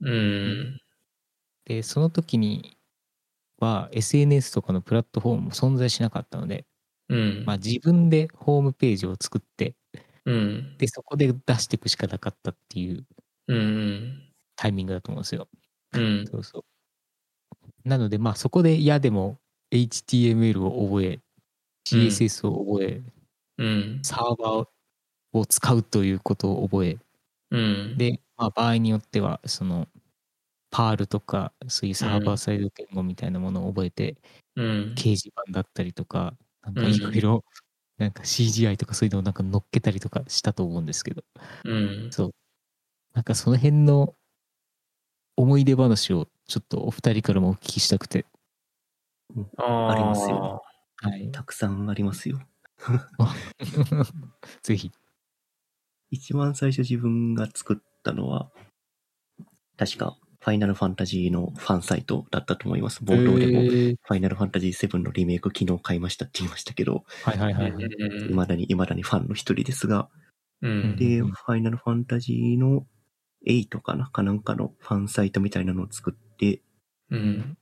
[0.00, 0.80] うん。
[1.66, 2.76] でその時に
[3.58, 6.66] は SNS とかのプラットフォームも存在しなかったので、
[7.08, 7.44] うん。
[7.46, 9.76] まあ、自分でホームページを作って
[10.26, 10.76] うん。
[10.78, 13.06] でそこで出していくしかなかったっていう
[13.48, 14.32] うん。
[14.56, 15.48] タイミングだと思うんですよ。
[15.94, 16.26] うん。
[16.30, 16.64] そうそう。
[17.84, 19.38] なのでまあそこで嫌でも
[19.72, 21.20] HTML を覚え
[21.88, 23.02] CSS を覚え、
[23.58, 24.00] うん。
[24.04, 24.66] サーバー
[25.32, 26.98] を使うということを覚え
[27.50, 27.98] うん。
[27.98, 29.88] で、まあ、場合によってはその
[30.74, 34.16] パールとかそういうサーバーサイド言語みたいなものを覚えて、
[34.56, 34.94] うん。
[34.96, 36.34] 掲示板だったりとか
[36.64, 37.44] なんかうんいろいろ
[37.96, 41.22] なんか CGI とかそういうのをなんか乗っけたりとかしたと思うんですけど
[41.62, 42.10] うん。
[43.14, 44.16] なんかその辺の
[45.36, 48.26] 思い出話をちょっとお二人からもお聞きしたくて、
[49.56, 50.60] あありますよ。
[51.02, 52.40] はい、たくさんありますよ。
[54.62, 54.90] ぜひ。
[56.10, 58.50] 一番最初自分が作ったのは、
[59.76, 63.02] 確か、ファイナルファンタジーのファンサイトだったと思います。
[63.02, 67.70] 冒頭でも、えーファイナルファンタジー7のリメイク昨日買いましたって言いましたけど、はいはいはい。
[67.70, 70.10] うん未だに未だにファンの一人ですが、
[70.60, 70.96] うん。
[70.96, 72.84] で、うんファイナルファンタジーの
[73.46, 76.60] 8かなかなんかのファンサイトみたいなのを作って、
[77.10, 77.56] うん。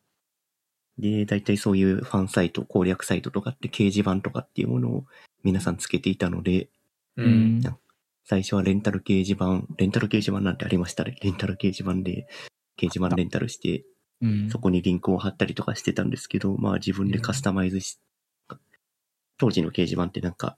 [0.98, 5.04] で、大体そういうファンサイト、攻略サイトとかって掲示板とかっていうものを
[5.44, 6.68] 皆さんつけていたので、
[7.16, 7.22] う。
[7.22, 7.62] うんん。
[8.24, 11.16] 最初はレンタル掲示板、レンタル掲示板なんてありましたね。
[11.22, 12.26] レンタル掲示板で
[12.76, 13.85] 掲示板レンタルして、
[14.20, 17.98] うんそこにリンクを貼ったりとかしてたんですけど、まあ自分でカスタマイズし、
[19.37, 20.56] 当時の掲示板ってなんか、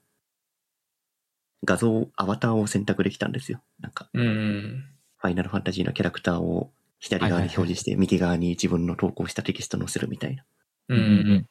[1.63, 3.61] 画像、アバターを選択できたんですよ。
[3.79, 4.85] なんか、うん。
[5.17, 10.45] ファイナルファンタジーのキャラクターを左側に表示して、右側に自分の投稿したテキスト載せるみたいな。
[10.89, 11.47] ううんん。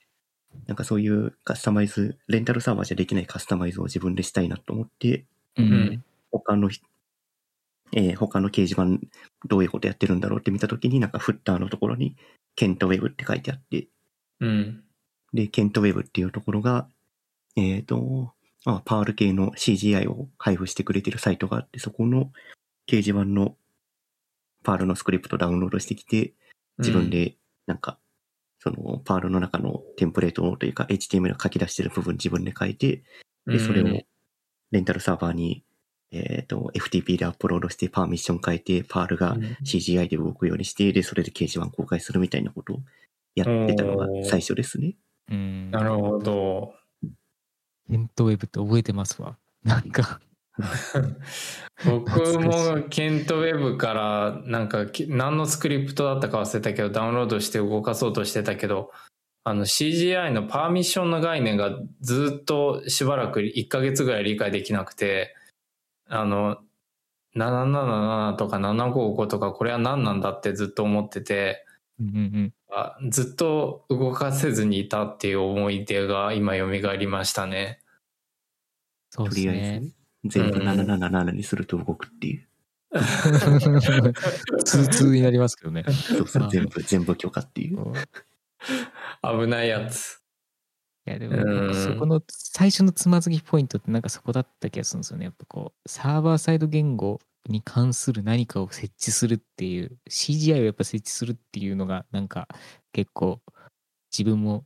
[0.69, 5.25] なんかそういうカスタマイズ、レンタルサーバーじゃできないカスタマイズを自分でしたいなと思って、
[5.57, 6.81] うんうん他のひ、
[7.93, 9.07] えー他の掲示板
[9.47, 12.17] どういうことやってるんだろうって見たときになんかフッターのところに
[12.57, 13.89] ケントウェブって書いてあって、
[14.41, 14.85] うん。
[15.33, 16.89] で、ケントウェブっていうところが、
[17.57, 18.33] えっ、と、
[18.65, 22.31] まあ、パール系の CGI を配布してくれてるサイトがあって、そこの
[22.87, 23.57] 掲示板の
[24.63, 26.35] パールのスクリプトダウンロードしてきて、
[26.79, 27.99] 自分でなんか、
[28.59, 33.03] そのパールの中のテンプレートというか HTML を書き出してる部分自分で書いて、
[33.47, 34.03] で、それを
[34.71, 35.65] レンタルサーバーに、
[36.15, 42.79] えっ、と、FTP でアップロードしてパーミッション変えて、パールが CGI で動くようにして、で、それで掲示板公開するみたいなことを
[43.35, 44.95] やってたのが最初ですね。
[45.31, 45.71] うん。
[45.71, 46.75] なるほど。
[47.91, 49.37] テントウェブって覚えてますわ。
[49.63, 50.21] なんか、
[51.85, 58.93] 僕もケントウェブからなんかき何のスクリプトだったか忘れたけどダウンロードして動かそうとしてたけど
[59.43, 65.35] あの CGI のパーミッションの概念がずっとしばらく1ヶ月ぐらい理解できなくて
[66.15, 66.59] あの
[67.37, 71.65] 777とか755とかこれは何なんだってずっと思ってて
[72.01, 72.55] うんうんうん。
[72.71, 77.81] あずっと動かせずにいたっていう思い出が今蘇りましたね。
[79.11, 79.95] そうですとりあえねず。、
[80.27, 82.49] 全部うん777にすると動くっていう。
[84.65, 85.85] 通通になりますけどね。
[85.85, 87.93] そうそうあ、全部、全部許可っていう。
[89.23, 90.24] 危ないやつ。
[91.07, 95.27] いやでもそこの最初のつまずきポイントってなんかそこだった気がするんですよね。
[95.27, 102.49] やっぱこうサーバーサイド言語に関する何かを設置するっていう CGI をやっぱ設置するっていうのがなんか
[102.93, 103.43] 結構
[104.11, 104.65] 自分も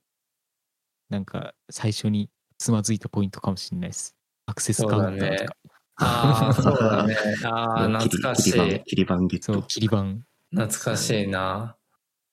[1.11, 4.15] なんか最初につまずいたポイントかもしれないです。
[4.47, 5.57] アクセスカウンターとか。
[6.01, 7.17] ああ、そうだね。
[7.45, 8.83] あ あ、懐かしい。
[8.85, 9.63] 切り板ゲッそうト。
[9.63, 10.05] 切り板。
[10.51, 11.77] 懐かしいな。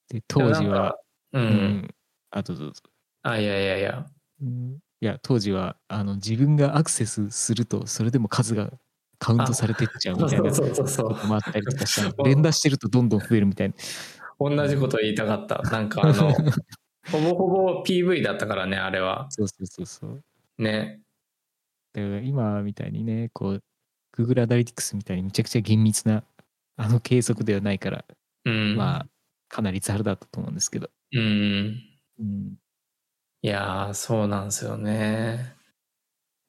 [0.09, 0.97] で当時はでもなんか、
[1.33, 1.39] う。
[1.39, 1.95] うんん、
[2.29, 2.83] あとどうぞ。
[3.31, 4.05] あ、いやいやいや。
[4.41, 8.71] うんいや当時はあの自分がアクセスするとそれでも数が
[9.19, 13.75] カウントされてっちゃうみたいなそうそうそうそうこともあったりとかしたの連打してるとどんどん増えるみたいな
[14.39, 15.61] 同じこと言いたかった。
[15.61, 16.33] なんかあの、
[17.11, 19.27] ほぼほぼ PV だったからね、あれは。
[19.29, 20.23] そうそうそうそう
[20.57, 21.01] ね。
[21.93, 23.63] だから今みたいにねこう
[24.17, 26.23] Google アナリティクスみたいにめちゃくちゃ厳密な
[26.75, 28.05] あの計測ではないから、
[28.45, 28.75] うん。
[28.75, 29.07] まあ
[29.47, 31.19] かなりざるだったと思うんですけど、うん。
[31.19, 31.81] うん、
[33.45, 35.53] いやー、そうなんですよね。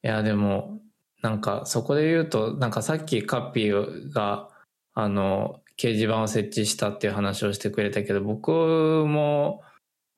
[0.03, 0.81] いや、でも、
[1.21, 4.49] なんかそこで言うと、なんかさっきカッピーが、
[4.95, 9.61] あの、掲示板を設置したっていう話をしてくれたけど、僕も、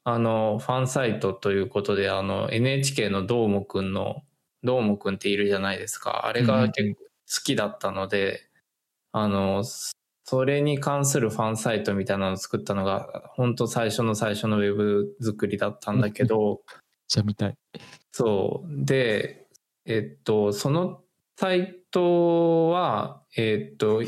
[0.05, 4.23] あの、ファンサイトということで、あの、NHK のどーもくんの、
[4.63, 6.27] どーもくんっているじゃないですか。
[6.27, 7.09] あれが結構好
[7.45, 8.49] きだったので、
[9.11, 9.65] あの、
[10.31, 16.61] それに関するファンサイトみたいなのを作ったのが、本当最初の最初のウェブ作りだったんだけど、
[17.09, 17.55] じゃあ見たい
[18.13, 18.85] そう。
[18.85, 19.47] で、
[19.87, 21.01] えっと、その
[21.39, 24.03] サイトは、えっと、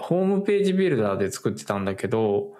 [0.00, 2.54] ホームページビルダーで作ってたんだけど、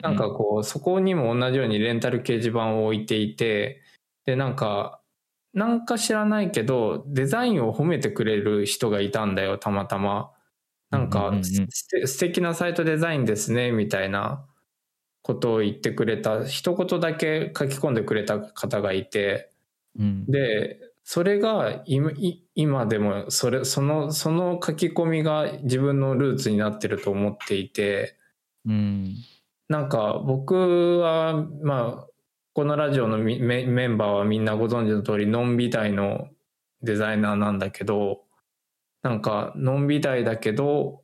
[0.00, 3.82] なんかこう、そこにも同じようにレンタル掲示板を置いていて、
[4.24, 5.00] で、なんか、
[5.52, 10.30] なんか知らないけど、デザインを褒めてくれる人がいたんだよ、たまたま。
[10.90, 14.46] なんか、うんうん素敵なサイトデザインですね、みたいな。
[15.22, 19.52] ことを言ってくれた、一言だけ書き込んでくれた方がいて、
[19.98, 20.26] うん。
[20.26, 21.82] で、それが
[22.54, 28.16] 今でもそれそのその書き込みが自分のルーツになってると思っていて。
[28.66, 29.16] うん。
[29.68, 32.06] なんか僕はまあ
[32.54, 36.28] このラジオのみメメンバーはみんなご存知の通りノンビタイの
[36.82, 38.22] デザイナーなんだけど
[39.02, 41.02] なんかノンビタイだけど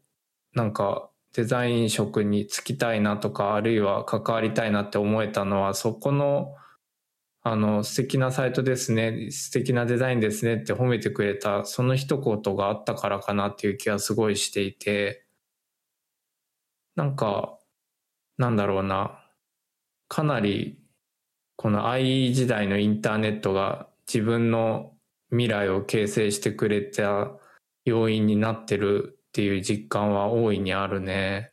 [0.54, 6.54] なんかデザイン職に就きたいなとかあるいは関わりたいなって思えたのはそこの
[7.42, 15.24] あの素敵なサイトですね素敵なデザインですねって褒めてくれたその一言があったからかなっていう気がすごいしていて
[16.96, 17.56] なんか
[18.36, 19.22] なんだろうな
[20.08, 20.78] かなり
[21.56, 24.92] この IE 時代のインターネットが自分の
[25.30, 27.30] 未来を形成してくれた
[27.86, 31.52] 要因になってるっていう実感は大いにあるね。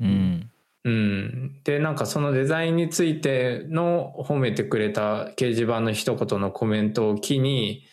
[0.00, 0.50] うん。
[0.86, 7.84] うん、でなんかそのデザインについての褒めてくれた掲示板の一言のコメントを機に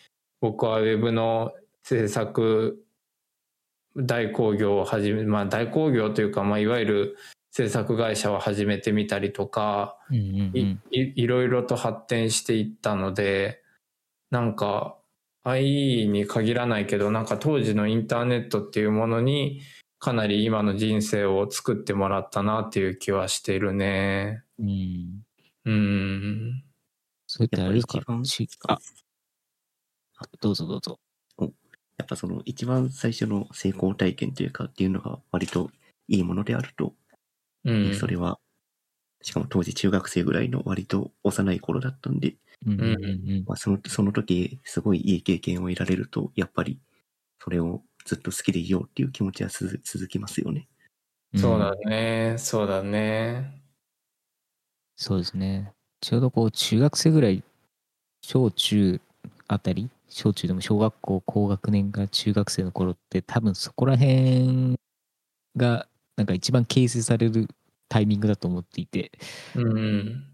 [0.41, 1.53] 僕はウェブの
[1.83, 2.83] 制作
[3.95, 7.17] 大工業を始めまあ大工業というか、まあ、いわゆる
[7.51, 13.61] 制作会社を始めてみたりとかうんうんういんいいろいろと発展していったので
[14.31, 14.97] なんか
[15.43, 19.61] IE に限らないけどなんか当時のインターネットっていうものに
[19.99, 24.43] かなり今の人生を作ってもらったなっていう気はしているね。
[25.65, 26.63] うんうん。
[27.27, 27.99] それってあれですか
[30.17, 30.99] あどうぞどうぞ
[31.97, 35.69] やっぱその一番最初の成功体験というかっていうのが割と
[36.07, 36.93] いいものであると、
[37.63, 37.95] うん。
[37.95, 38.39] それは、
[39.21, 42.85] しかも当時中学生ぐらいの割と幼い頃だったんで、うんうんう
[43.41, 46.79] んまあ、そのその時すごいいい経験を得られると、やっぱり
[47.39, 50.67] それをずっと好きでいようっていう気持ちは続続きますよね。
[51.33, 52.35] うんそうだね。
[52.37, 53.61] そうだね。
[54.97, 55.71] そうですね。
[56.01, 57.43] ちょうどこう中学生ぐらい、
[58.21, 58.99] 小中
[59.47, 64.77] あたり小中でも小学校高学年から中学生の頃って多分そこら辺
[65.55, 67.47] がなんか一番形成される
[67.91, 69.11] タイミングだと思っていて
[69.53, 70.25] うんうん。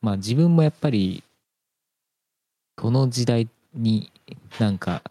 [0.00, 1.22] まあ自分もやっぱり
[2.76, 4.10] この時代に
[4.58, 5.02] なんか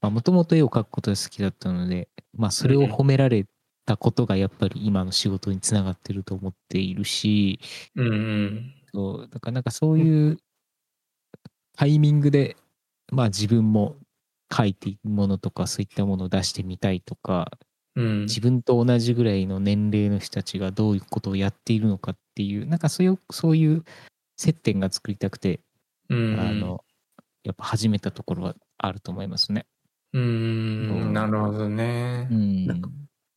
[0.00, 3.44] もともと絵を描くことが好きだったのでまあそれを褒められ
[3.84, 7.60] たことがやっぱり今の仕事につながってると思っているし
[7.94, 8.74] うん
[9.30, 10.38] だからなんかそういう
[11.76, 12.56] タイミングで
[13.12, 13.96] まあ自分も
[14.50, 17.50] 描いていくものとかそういったものを出してみたいとか
[17.96, 18.20] うん。
[18.22, 23.84] 自分と同じぐらいの年齢の人たちがどういうことをやっているのかっていうなんかそういうそういう
[24.36, 25.60] 接点が作りたくて、
[26.08, 26.40] うん。
[26.40, 26.84] あの
[27.44, 29.66] やっぱ始めたところはあると思いますね。
[30.12, 32.34] うーん、なるほどねう。
[32.34, 32.88] んなんか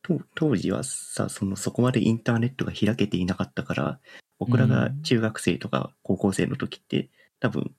[0.02, 4.00] と当時はさ、そのそこまでインターネットが開けていなかったから、
[4.38, 7.74] 僕らが中学生とか高校生の時って、多分、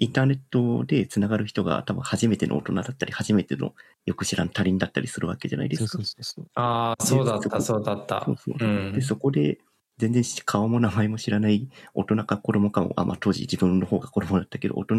[0.00, 3.74] インターネットでつながる人が多分初めての大人だったり、初めての
[4.06, 6.24] よく知らん他人だったりするわけじゃないですかそうそう。
[6.24, 6.46] そうそう。
[6.54, 8.36] ああ、そうだった、でそうだったそう。
[8.36, 9.02] そううんで、。
[9.02, 9.58] そこで、
[9.98, 14.96] 全然顔も名前も知らない大人か子供かも、あ、まあ当時自分の方が子供だったけど、大人、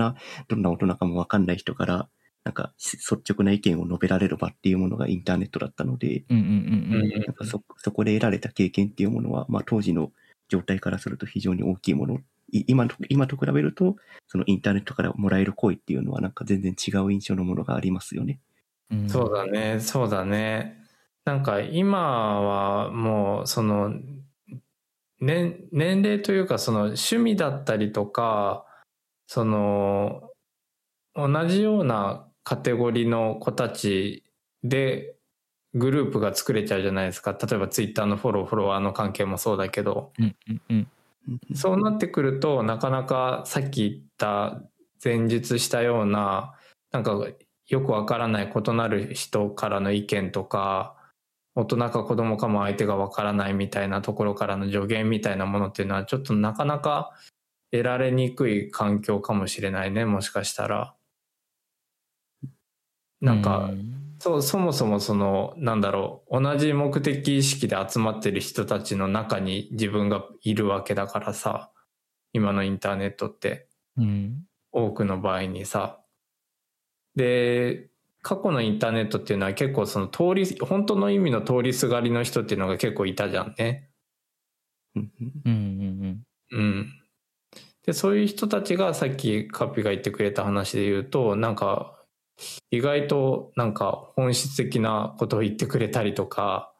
[0.48, 2.08] どんな大人かもわかんない人から、
[2.44, 6.46] なんかし率直な意見を述べられる場っていうものがインターネットだったので、うんうん
[6.92, 7.10] うんうん。
[7.10, 10.12] なんかそ、そこで得られた経験っていうものは、まあ当時の
[10.50, 12.20] 状態からすると非常に大きいもの。
[12.52, 13.96] い今と、今と比べると、
[14.28, 18.40] そのインターネットからもらえる声っていうのはなんか全然違う印象のものがありますよね。
[18.92, 20.82] うんそうだね、そうだね。
[21.26, 23.94] なんか今はもうその
[25.20, 28.66] 年年齢というかその趣味だったりとか
[29.28, 30.32] その
[31.16, 34.24] 同じようなカテゴリーの子たち
[34.64, 35.16] で
[35.74, 40.88] グループが作れちゃうじゃないですか例えばツイッターのフォローフォロワーの関係もそうだけどうんうんうん。
[41.54, 44.62] そうなってくるとなかなかさっき言った
[45.04, 46.56] 前述したような
[46.92, 47.18] なんか
[47.68, 50.96] よくわからない異なる人からの意見とか
[51.56, 57.12] 大人か子供かも相手がわからないみたいなところからの助言みたいなものっていうのはちょっとなかなか
[57.72, 60.96] 得られにくい環境かもしれないねもしかしたら。
[63.22, 63.70] なんか、
[64.22, 71.72] そうそもそもそのなんだろう同じ目的意識で集まってる人たちの中に自分がいるわけだからさ
[72.32, 73.68] 今のインターネットって。
[73.98, 74.44] うん。
[74.72, 76.02] 多くの場合にさ。
[77.16, 77.90] で
[78.22, 83.90] 過去のインターネットっていうのは結構その通り本当の意味の通りすがりの人っていうのが結構いたじゃんね。
[84.96, 85.12] うん
[85.46, 86.24] うんうん。
[86.52, 86.62] うん。
[86.62, 86.94] うん
[87.88, 91.98] でそういう人たちがさっきカピが言ってくれた話で言うとなんか
[92.72, 96.74] 意外となんか本質的なことを言ってくれたりとか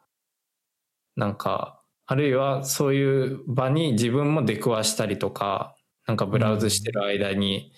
[1.16, 5.76] なんかあるいはそういう場に自分も出くわしたりとか
[6.08, 7.72] なんかブラウズしてる間に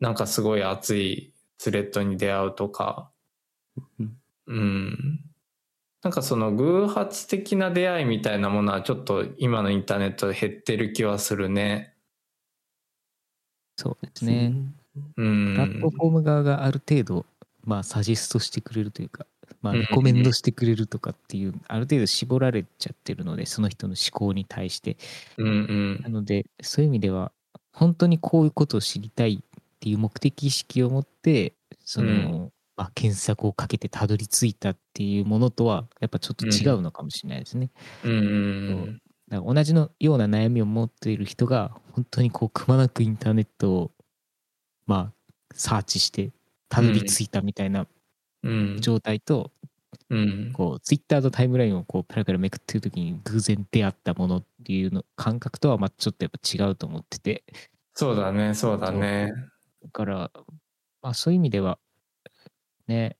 [0.00, 3.10] なんかすごい熱いスレッドに出会うとか
[3.98, 4.16] うん
[4.46, 5.20] うん
[6.02, 11.94] なんかその偶発的な出会いみたいなものはちょっと今のインターネットで減ってる気はするね。
[13.76, 14.46] そうですね。
[14.46, 14.77] うん。
[15.14, 17.26] プラットフォーム側がある程度、
[17.64, 19.26] まあ、サジェストしてくれるというか、
[19.62, 19.80] まあ、うん。
[19.80, 24.96] レコメンドしてくれるとかっていう、ある程度絞られちゃってるので、その人の思考に対して。
[25.36, 27.32] うんなので、そういう意味では、
[27.72, 32.14] 本当にこういうことを知りたいっていう目的意識を持って、その、う
[32.46, 32.52] ん。
[32.76, 37.70] まあ、検索をかけてたどり着いたっていうものとは、やっぱちょっと違うのかもしれないですね。
[39.30, 43.90] 同じのような悩みを持っている人が本当にこうくまなくインターネットを
[44.88, 46.32] まあサーチして
[46.68, 47.86] たどり着いたみたいな
[48.42, 48.80] うん。
[48.80, 49.50] 状態と、
[50.10, 50.52] うん。
[50.52, 57.44] こうツイッターとタイムラインをこうペラペラめくってる時に偶然出会ったものっていうの感覚とはまあちょっとやっぱ違うと思ってて
[57.94, 59.32] そうだね、そうだね。
[59.82, 60.30] だから
[61.02, 61.78] まあそういう意味では
[62.86, 63.16] ね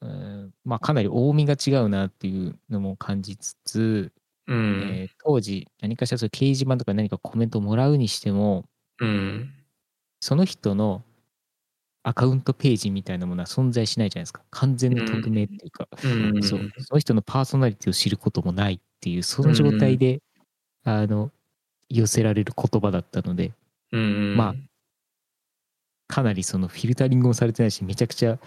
[0.00, 4.12] うんまあかなり大みが違うなっていうのも感じつつ、
[4.46, 4.88] うん。
[4.94, 8.64] えー当時何かしらそういう掲示板とか何かコメントをもらうにしても
[9.00, 9.54] うん。
[10.20, 11.02] その人の
[12.02, 14.42] アカウントページみたいなものは存在しないじゃないですか。
[14.50, 16.08] 完全な匿名っていうか、う
[16.38, 16.42] ん。
[16.42, 20.20] そうその人のパーソナリティを知ることもないっていう、その状態で、
[20.84, 21.30] あの、
[21.88, 23.52] 寄せられる言葉だったので、
[23.92, 24.36] うん。
[24.36, 24.54] まあ
[26.08, 28.38] かなりそのフィルタリングもされてないし、めちゃくちゃ、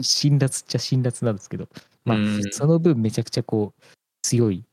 [0.00, 1.68] 辛辣っちゃ辛辣なんですけど、
[2.04, 3.82] まあ、うんその分めちゃくちゃこう、
[4.22, 4.64] 強い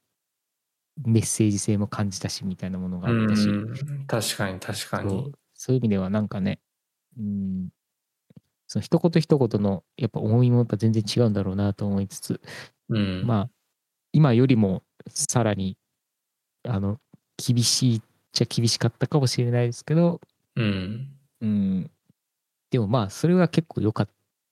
[1.06, 5.32] メッセージ性も感じたし、みたいなものがあったし、うん確かに確かそにう。
[5.62, 6.60] そういう意味ではなんかね、
[7.20, 7.70] うん、
[8.66, 12.42] その一言一言のやっぱ重みもやっぱ全然違うんだろうなと思いつつ、
[12.90, 13.24] うん。
[13.28, 13.50] まあ
[14.12, 15.78] 今よりもさらに
[16.68, 16.98] あの
[17.38, 18.02] 厳しいっ
[18.32, 20.20] ちゃ厳しかったかもしれないですけど、
[20.56, 21.10] うん。
[21.42, 21.92] うん、
[22.72, 24.10] でもまあ、それは結構良かっ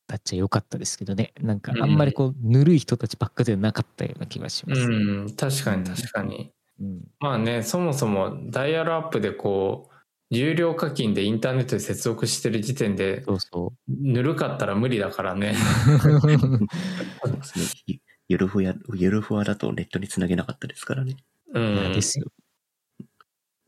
[0.07, 1.33] たっちゃ良かったですけどね。
[1.39, 4.81] なんか、あんまりこう、ぬるい人たちばっかではなかったような気がします。
[4.81, 4.85] う
[5.25, 6.51] ん、確かに確かに。
[6.79, 7.07] うん。
[7.19, 9.88] まあね、そもそもダイヤルアップでこう、
[10.29, 15.55] 有料課金でインターネットで接続してる時点で、そうそぬるかったら無理だからね。
[15.87, 15.99] う。
[15.99, 17.65] そうですね。
[17.87, 21.17] ゆゆるふや、ゆるふわだとネットにつなげなかったですからね。
[21.53, 21.93] ういやん。
[21.93, 22.27] ですよ。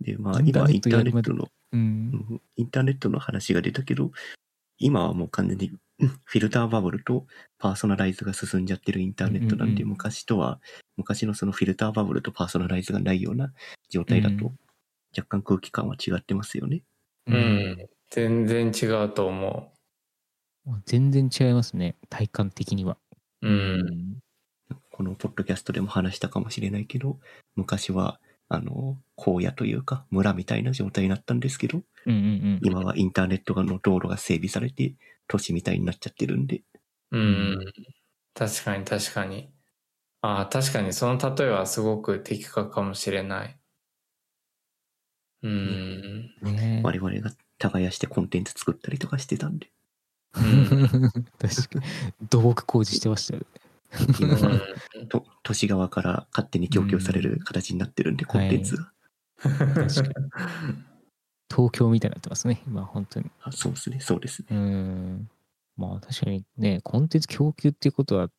[0.01, 1.79] で、まあインター今インターネットの、うん
[2.29, 2.33] う。
[2.35, 4.11] んインターネットの話が出たけど、
[4.77, 7.25] 今はもう完全にうんフィルターバブルと
[7.57, 10.59] パーソナライズが進んじゃってるインターネットなんで、うんうんうん昔とは、
[10.97, 13.51] 昔のそのフィルターバブルとパーソナライズがないような
[13.89, 14.57] 状態だとうん、
[15.15, 16.83] 若干空気感は違ってますよね。
[17.27, 17.89] うん。
[18.09, 19.73] 全然違うと思
[20.85, 21.95] 全然違いますね。
[22.09, 22.97] 体感的には。
[23.41, 23.47] う。
[23.47, 24.17] うん。
[24.91, 27.19] このポッドキャストでも話したかもしれないけど、
[27.55, 32.59] 昔は、あの、荒野というか、村みたいな状態になったんですけど、うんうんうん。
[32.63, 34.95] 今はインターネットの道路が整備されて、
[35.27, 36.61] 都市みたいになっちゃってるんで、
[37.11, 37.65] うん。
[38.33, 39.53] 確かに確かに。
[40.21, 43.60] ああ、確かにその例えはすごく的確かもしれない。
[45.43, 46.33] うん。
[46.41, 49.69] ね我々が耕してコンテンツ作ったりとかしてたんで、
[50.35, 52.27] うん 確かに。
[52.29, 53.45] 土木工事してましたよね。
[54.19, 54.61] 今は
[54.95, 58.91] うんと都市側から勝手に供給される形になってるんで、コンテンツが。
[59.41, 59.87] 確かに。
[61.49, 62.61] 東京みたいになってますね。
[62.65, 63.29] 今、本当に。
[63.43, 64.47] あそうですね、そうですね。
[64.51, 65.29] うーん。
[65.75, 68.29] まあ確かにね、コンテンツ供給っていうことは、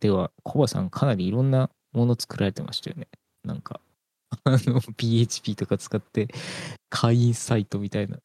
[0.00, 3.08] では、コバさんかなりいろんなもの作られてましたよね。
[3.44, 3.80] なんか、
[4.44, 6.28] あの、PHP とか使って、
[6.88, 8.18] 会員サイトみたいな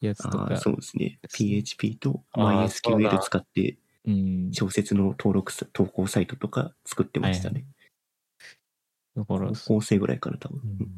[0.00, 0.56] やつとか。
[0.56, 1.18] そうですね。
[1.32, 4.50] PHP と MySQL 使ってうん。
[4.52, 7.64] 小説の登録さ、投稿サイトとか作ってましたね。
[9.16, 10.60] だから、高校生ぐらいから多分。
[10.80, 10.88] うん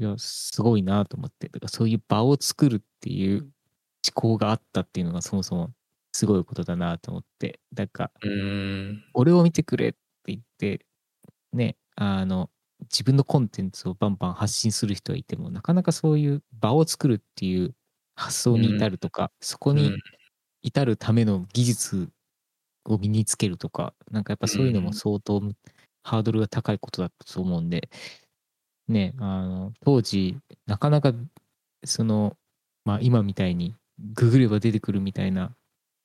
[0.00, 1.48] いや、すごいなと思って。
[1.48, 3.50] だからそういう場を作るっていう思
[4.14, 5.72] 考があったっていうのがそもそも
[6.12, 7.58] すごいことだなと思って。
[7.74, 9.04] だから、うん。
[9.14, 10.86] 俺を見てくれって言って、
[11.52, 12.48] ね、あの、
[12.82, 17.74] 自分のコンテンツをバンバン発信する人がいても、なかなかそういう場を作るっていう
[18.14, 19.92] 発想に至るとか、そこに
[20.62, 22.08] 至るための技術
[22.84, 25.42] を身につけるとか、なんかやっぱそういうのも相当
[26.02, 27.88] ハードルが高いことだったと思うんで、
[28.88, 31.12] ね、あの、当時、なかなか、
[31.84, 32.36] その、
[32.84, 33.74] まあ今みたいに、
[34.14, 35.54] ググれば出てくるみたいな、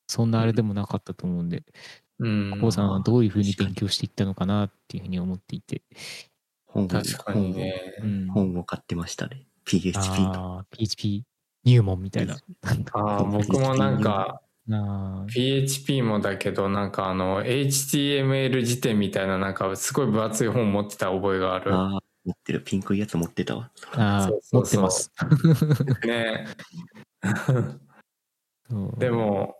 [0.07, 1.63] そんなあれでもなかったと思うんで、
[2.19, 2.59] うん。
[2.59, 5.83] コウさんはどういうふうに勉強していったのかなっていうふうに思っていて。
[6.73, 7.75] 本を確かにね。
[8.01, 8.27] うん。
[8.27, 9.45] 本を本を買ってましたね。
[9.65, 10.57] PHP の。
[10.57, 11.23] ああ、PHP
[11.63, 12.35] 入門みたいな。
[12.93, 14.41] ああ、僕もなんか、
[15.27, 21.73] PHP もだけど、なんかあの、HTML 辞典みたいな、なんかすごい分厚い本持ってた覚えがある。
[21.73, 22.63] ああ、持ってる。
[22.63, 23.69] ピンクいやつ持ってたわ。
[23.93, 25.11] あー、そうそうそう持ってます。
[26.07, 26.47] ね。
[28.97, 29.55] で、も、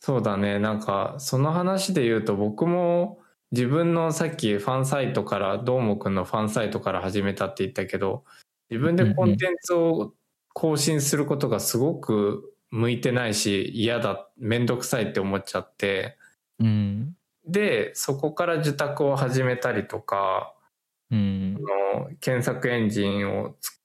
[0.00, 0.58] そうだね。
[0.58, 3.20] なんか、その話で言うと、僕も
[3.52, 8.24] 自分のさっきファンサイトから、どーもくんのファンサイトから始めたって言ったけど、
[8.70, 10.14] 自分でコンテンツを
[10.52, 16.16] 更新することがすごく向いてないし、嫌だ、めんどくさいって思っちゃって、
[16.58, 17.16] うん。
[17.46, 20.52] で、そこから受託を始めたりとか、
[21.10, 21.56] うん。
[21.94, 23.76] あの検索エンジンをつ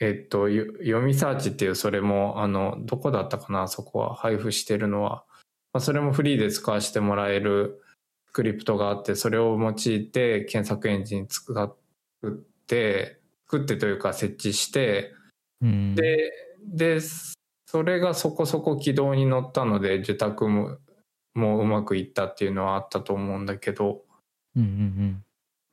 [0.00, 5.24] えっと、よ読みサーチっていうそれも、あの、どこだったかな、そこは配布してるのは。
[5.72, 7.87] まあ、それもフリーで使わせてもらえるス
[8.38, 9.74] クリプトがあって、それを用い
[10.06, 11.76] て検索エンジン使っ
[12.68, 13.18] て、
[13.50, 15.12] 作ってというか設置して、
[15.60, 16.30] うん、で、
[16.64, 17.00] で、
[17.66, 20.78] それがそこそこ軌道に乗ったので、受託も
[21.34, 24.04] もううまくいったっていうのはあったと思うんだけど、
[24.54, 25.24] うんうん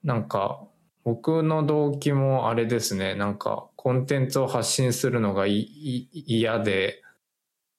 [0.03, 0.67] なんか、
[1.03, 7.03] 僕の動機もあれですね、なんか、コンテンツを発信するのが嫌で、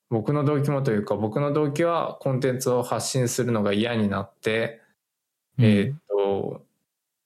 [0.09, 4.81] 僕の動機もというか、僕の動機はコンテンツを発信するのが嫌になって、
[5.59, 5.65] うん。
[5.65, 6.63] えーっと、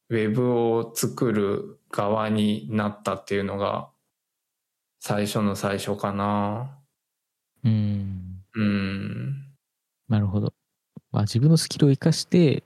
[0.08, 3.90] ウェブを作る側になったっていうのが、
[5.00, 6.78] 最初の最初かな。
[7.64, 8.42] うん。
[8.54, 9.46] うん。
[10.08, 10.52] なるほど。
[11.12, 12.62] まあ自分のスキルを生かして、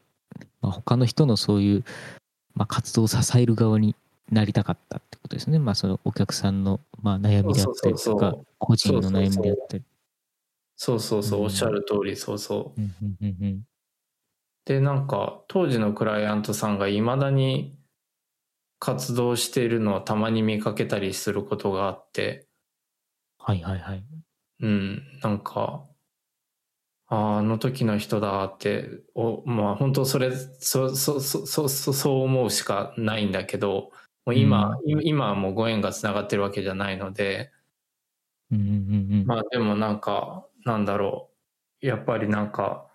[0.60, 1.84] まあ、他の人のそういう、
[2.54, 3.94] まあ、活動を支える側に
[4.30, 5.58] なりたかったってことですね。
[5.58, 9.84] まあそのお客さんの、まあ、悩みであったりとか個人の悩みであったり。
[10.76, 12.80] そうそうそう、うんおっしゃる通り、そうそう。
[12.80, 13.64] うんうんうんうん
[14.66, 17.78] で、なんか、当時のクライアントさんが未だに
[18.78, 22.46] 活動しているのをたまに見かけたりすることがあって、
[23.38, 24.04] はいはいはい。
[24.60, 25.86] うん、なんか、
[27.06, 33.90] ああ、あの時の人だって、おまあ本当それ、そ、そ、そ、そ、そそう思うしかないんだけど、
[34.24, 37.52] もう今、い今はもうご縁がつながってるわけじゃないので、
[38.50, 39.26] うんうんうんうん。
[39.26, 41.30] まあでもなんか、なんだろ
[41.82, 41.86] う。
[41.86, 42.90] やっぱりなんか、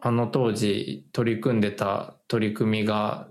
[0.00, 3.28] あの当時取り組んでた取り組みが、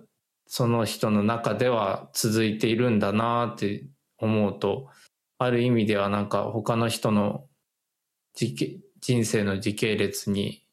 [0.48, 3.86] その人の中では続いているんだなって
[4.18, 4.90] 思うと、
[5.38, 7.48] ある意味ではなんか他の人の
[8.36, 10.66] 人生の時系列に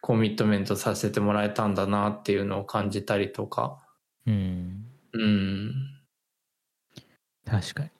[0.00, 3.78] コミットメントさせてもらえたんだなっていうのを感じたりとか。
[4.26, 4.86] うん。
[5.12, 5.72] うん。
[7.46, 7.90] 確かに。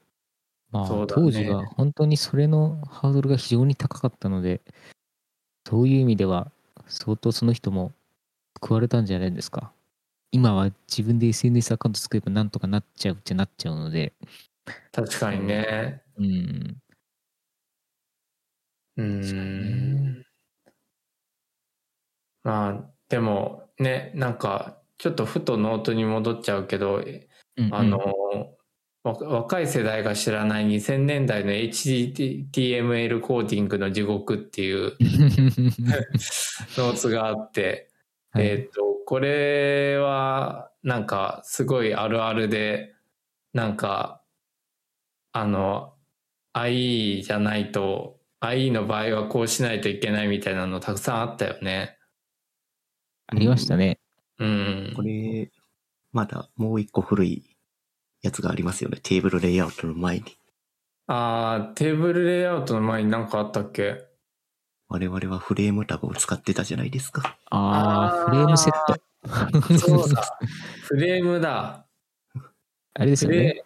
[0.75, 4.61] まあ、ね当時は本当にそれのハードルが非常に高かったので、
[5.65, 6.51] そういう意味では
[6.89, 7.93] 相当その人も
[8.61, 9.73] 救われたんじゃないですか。
[10.33, 14.13] 今は自分で SNS アカウント作ればなんとかなっちゃうっちゃなっちゃうので、
[14.91, 16.03] 確かにね。
[16.17, 16.77] うん。
[18.97, 20.25] うんに。
[22.43, 27.01] まあ、でもね、なんか、ちょっとふとノートに戻っちゃうけど、
[27.71, 28.05] あの、わ
[29.05, 34.97] 若い世代が知らない2000年代の HTML コーディングの地獄っていう
[36.79, 37.91] ノーツがあって、
[38.31, 42.95] はいえっ、と、これは、なんか、すごいあるあるで、
[43.53, 44.23] なんか、
[45.33, 45.95] あの、
[46.55, 51.99] IE じゃないと、IE の場合はこうしないといけないみたいなのたくさんあったよね。
[53.27, 54.01] ありましたね。
[54.39, 54.93] うん。
[54.97, 55.51] これ、
[56.13, 57.54] まだもう一個古い
[58.25, 58.99] やつがありますよね。
[59.03, 60.25] テーブルレイアウトの前に。
[61.07, 64.07] あー、テーブルレイアウトの前に何かあったっけ？
[64.89, 67.37] 我々はフレームタグを使ってたじゃないですか。
[67.51, 69.79] ああ、フレームセット。
[69.79, 70.39] そうだ。
[70.89, 71.85] フレームだ。
[72.95, 73.63] あれですよね。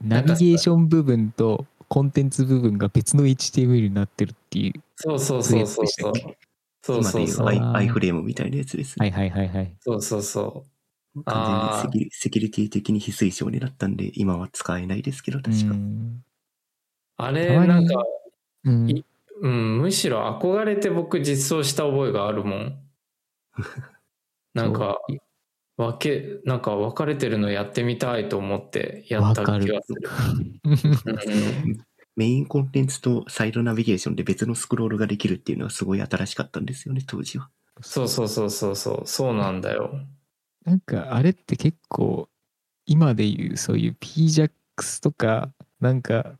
[0.00, 4.74] ナビゲーション部分とコンテンツ部分が別の HTML になってるっていう。
[4.96, 6.36] そうそうそうそうそうそういう。
[6.82, 7.48] そう今でいうそうそう。
[7.48, 9.10] i あー i フレームみたいなやつですね。
[9.10, 9.76] はいはいはいはい。
[9.80, 10.73] そうそうそう。
[11.24, 15.72] 完全にセキュリセキュリティ的に非推奨になったんで、今は使えないですけど、確か。
[15.72, 16.24] うん
[17.16, 18.04] あれ、なんか、
[18.64, 19.04] うんい
[19.40, 22.78] うん、むしろ憧れて僕実装した覚えがあるもん。
[24.54, 25.00] なんか、
[25.76, 30.10] 分け、なんか分かれてるのやってみたいと思ってやった気がする。
[30.64, 31.84] うん
[32.16, 37.50] メインコンテンツとサイドナビゲーションで別のスクロールができるっていうのはすごい新しかったんですよね、当時は。
[37.80, 39.98] そうそうそうそうそう、そうなんだよ。
[40.64, 42.28] なんかあれって結構
[42.86, 45.50] 今でいうそういう PJAX とか
[45.80, 46.32] なんか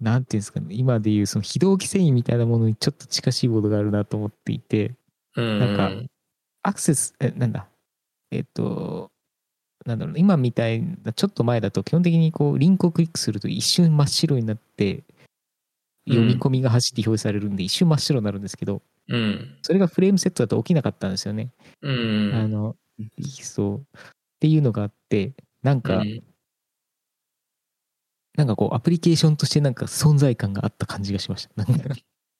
[0.00, 4.94] なんていうんですかね今でいうその非同期繊維みたいなものにちょっと近しいものがあるなと思っていて
[5.36, 5.58] うん。
[5.58, 5.90] なんか
[6.62, 7.66] アクセスえなんだ？
[8.30, 9.10] えっと
[9.86, 15.04] なんだろうな今みたいなちょっと前だと基本的にこうリンクをクリックすると一瞬真っ白になって
[16.08, 19.58] 読み込みが走って表示されるんで一瞬真っ白になるんですけどうん。
[19.62, 21.50] それがフレームセットだと起きなかったんですよね。
[21.82, 22.34] うん。
[22.34, 22.74] あのうん
[23.22, 24.02] そうっ
[24.40, 26.22] ていうのがあってなんか、うん
[28.36, 31.50] なんかこうアプリケーションとしてなんか存在感があった感じがしました。
[31.56, 31.94] なんか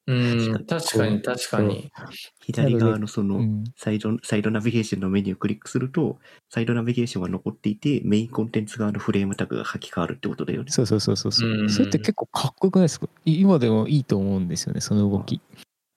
[0.07, 1.91] うん、確かに確かに。
[2.39, 6.17] 左側のその、うんサイド、サイドナビゲーションのメニューをクリックすると、
[6.49, 10.71] サイドナビゲーションが残っていて、メインコンテンツ側のフレームタグが書き換わるってことだよね。
[10.71, 13.07] そうそうそうそうそううんそれって結構かっこよくないですか？
[13.25, 15.41] い今でもいいと思うんですよねその動き。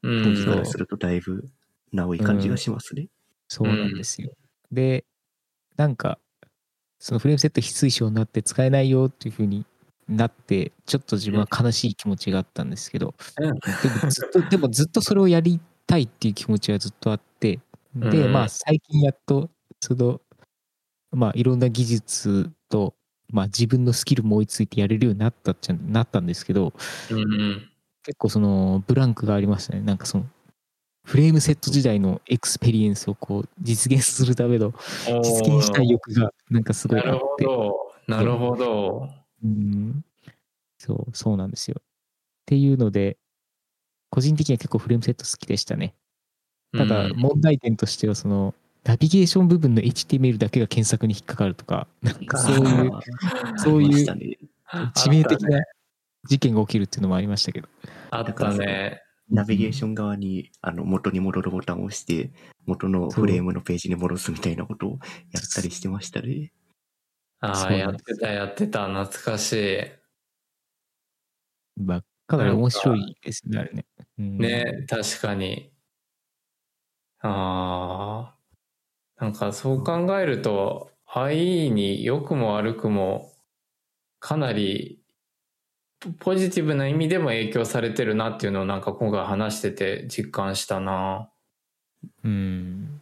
[0.03, 0.67] う当時からん。
[0.67, 1.49] するとだいぶ、
[1.93, 3.07] なおい感じがしますね。
[3.49, 4.33] そうなんですよ。
[4.75, 5.05] で
[5.77, 6.19] なんか
[6.99, 9.67] そのフレームセット非推奨になって使えないよっていう風に
[10.09, 13.55] なってちょっと自分は悲しい気持ちがあったんですけど、うん。
[13.55, 13.59] で
[14.03, 17.61] もずっと でもずっとそれをやりたいっていう気持ちはずっとあって
[17.95, 18.33] で、うん。
[18.33, 19.51] まあ最近やっと
[19.81, 20.21] その
[21.13, 22.95] まあいろんな技術と
[23.31, 26.73] まあ自分のスキルも追いついてやれるようになったっちゃなったんですけど
[27.11, 27.71] うん。
[28.03, 29.81] 結構そのブランクがありましたね。
[29.81, 30.27] なんかその
[31.05, 34.73] フレームセット時代のエクスペリエンスをこう実現するための
[35.23, 37.93] 実現したい欲がなんかすごいなるほあってど。
[38.09, 39.09] なるほど。
[39.45, 40.05] うん。
[40.79, 41.77] そうそうなんですよ。
[41.79, 41.83] っ
[42.47, 43.19] ていうので
[44.11, 45.95] 個人的には結構フレームセット好きでしたね。
[46.77, 47.17] ただうん。
[47.17, 52.91] 問題点としてはそのナビゲーション部分の HTML だけが検索に引っかかるとかなんかそういう
[53.57, 54.07] そういう
[54.95, 55.61] 致命的な
[56.25, 57.69] 事件が起きるっていうのもありましたけど。
[58.11, 59.04] あったね。
[59.31, 62.31] ナビゲーション側にあの元に戻るボタンを押して、
[62.67, 64.91] 元のフレームのページに戻すみたいなことを
[65.33, 66.53] やったりしてましたね。
[67.41, 68.87] ああ、やってた、やってた。
[68.89, 70.05] 懐かしい。
[71.77, 73.87] まあかなり面白いですねあれね、
[74.19, 75.71] うんね、確かに。
[77.21, 78.35] あ
[79.19, 79.25] あ。
[79.25, 83.33] なんかそう考えると、IE に良くも悪くも、
[84.21, 85.04] かなり
[86.05, 91.31] ポポジティブな意味でも影響されてるなっていうのをなんか今回話してて実感したな。
[92.23, 93.01] うん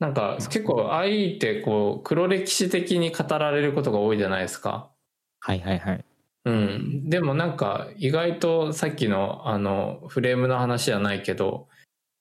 [0.00, 4.90] なんか結構 IE ってこう黒歴史的に語られることが多いじゃないですか。
[5.40, 6.04] はいはいはい
[6.46, 7.10] うん。
[7.10, 11.68] でもなんか意外とさっきのあのフレームの話じゃないけど、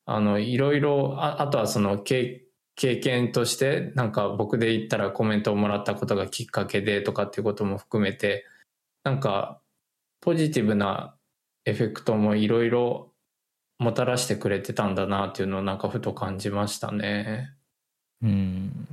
[0.06, 2.44] あのいろいろ、ああとはその経
[2.76, 8.46] 経験としてなんか僕で言ったらコメントをもらったことがきっかけでとかっていうことも含めて、
[9.04, 9.62] なんか
[10.22, 11.16] ポジティブな
[11.66, 13.14] エフェクトもいろいろ
[13.78, 17.54] もたらしてくれてたんだなっていうのをなんかふと感じましたね。
[18.22, 18.88] うん。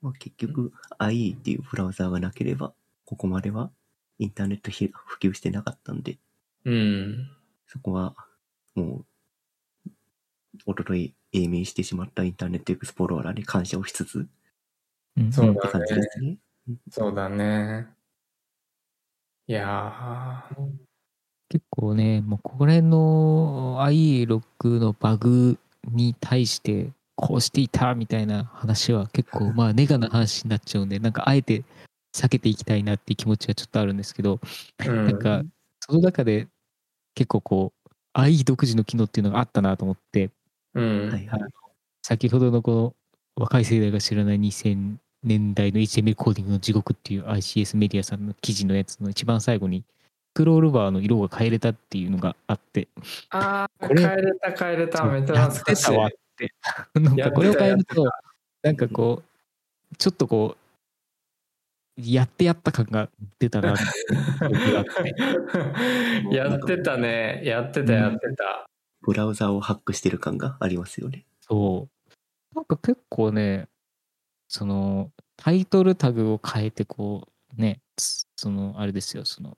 [0.00, 2.72] まあ、結局 IE っていうブラウザーがなければ、
[3.04, 3.70] ここまでは
[4.18, 6.18] インターネットひ普及してなかったんで、
[6.64, 7.30] うん。
[7.66, 8.14] そこは
[8.74, 9.04] も
[9.86, 9.90] う、
[10.64, 14.26] おととい永眠してしまったインターネットエクスプローラーに感謝をしつつ
[15.16, 16.38] うんそうだね。
[16.90, 17.95] そうだね。
[19.48, 20.64] いやー
[21.48, 31.62] 結構ね、もうこれの IE6 のバグに対してこうしていたみたいな話は結構まあネガな話になっちゃうんで、なんかあえて
[32.12, 34.40] 避けていきたいなっていう気持ちはちょっとあるんですけど、
[34.84, 35.42] うんなんか
[35.80, 36.48] その中で
[37.14, 37.72] 結構こ
[38.16, 40.30] う IE 独自の機能っていうのがあったなと思って、
[40.74, 41.28] うん。
[42.02, 42.94] 先ほどのこの
[43.36, 44.96] 若い世代が知らない2000
[45.26, 49.84] 年代の HTML コーディングの地獄っていう ICS メディアさんの記事のやつの一番最後にス
[50.36, 52.88] クロールバーの色が変えれたっていうのがあって、
[53.30, 55.04] ああ、変えれた変えれた。
[55.04, 55.84] めっちゃ懐かしい。
[55.84, 56.54] てたわって。
[57.00, 58.12] なんかこれを変えるやと、
[58.62, 60.56] なんかこう、ちょっとこ
[61.98, 63.08] う、やってやった感が
[63.38, 63.74] 出たな。
[66.30, 67.40] やってたね。
[67.42, 68.68] やってた、やってた。
[69.00, 71.24] ブラウザーをハックしてる感がありますよね。
[71.40, 72.54] そう。
[72.54, 73.68] なんか結構ね、
[74.48, 79.56] その、タイトルタグを変えて、こう、ね、つその、あれですよ、その、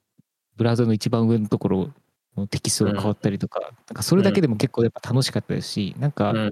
[0.56, 1.90] ブラウザの一番上のところ
[2.36, 6.50] のテキストが変わったりとか、なんかそれだけでも結構やっぱ楽しかったですし、なんか、うん。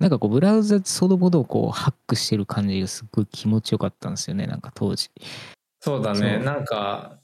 [0.00, 5.10] なんかこう、ブラウザそのものをこう、ハックしてる感じがすっごい気持ちよかったんですよね、なんか当時。
[5.80, 6.38] そうだね。
[6.38, 7.20] なんか、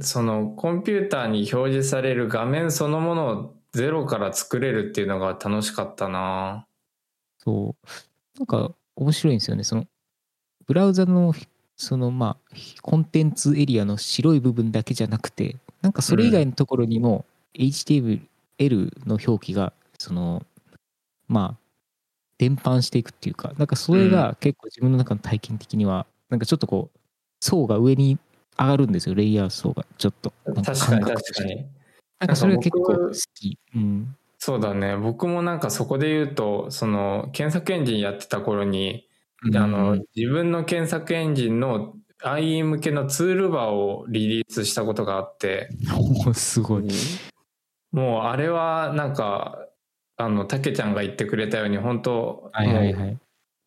[0.00, 6.66] そのコンピューターに表示される画面そのものをゼロから作れるっていうのが楽しかったな。
[7.38, 8.38] そう。
[8.38, 9.64] なんか面白いんですよね。
[9.64, 9.86] その、
[10.66, 11.34] ブラウザの、
[11.76, 17.24] そのまあ、コンテンツエリアの白い部分だけじゃなくて、なんかそれ以外のところにも、
[17.54, 18.20] HTML
[19.06, 20.44] の表記が、その、
[21.28, 21.66] まあ、
[22.38, 26.98] 伝播していくっていうか、なんかそれが結構自分の中の体験的には、なんかちょっとこう、
[27.40, 28.18] 層が上に
[28.58, 30.32] 上がるんですよ、レイヤー層が、ちょっと。
[30.44, 31.66] 確かに確かに。
[32.18, 33.58] なんかそれが結構好き。
[33.74, 34.16] うん。
[34.38, 34.96] そうだね。
[34.96, 39.08] 僕もなんかそこで言うと、その検索エンジンやってた頃に、
[39.54, 45.68] あの、自分の検索エンジンの IE 向けのツールバーをリリースしたことがあって、
[46.26, 46.88] うん、すごい。
[47.92, 49.58] もうあれはなんか、
[50.16, 53.18] あの、たけちゃんが言ってくれたように、本当はいはいはい。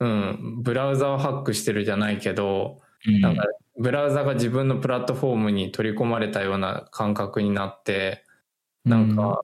[0.02, 3.44] うん、ブラウザをハックしてるじゃないけど、うんなんか
[3.80, 8.26] ブラウザが自分のプラットフォームに取り込まれたような感覚になって、
[8.84, 9.42] なんか、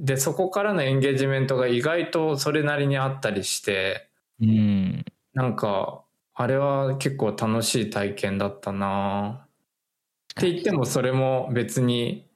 [0.00, 4.08] で、そこからのエンゲージメントが意外とそれなりにあったりして、
[4.40, 9.46] うん、なんか、あれは結構楽しい体験だったな
[10.32, 12.26] って言ってもそれも別に、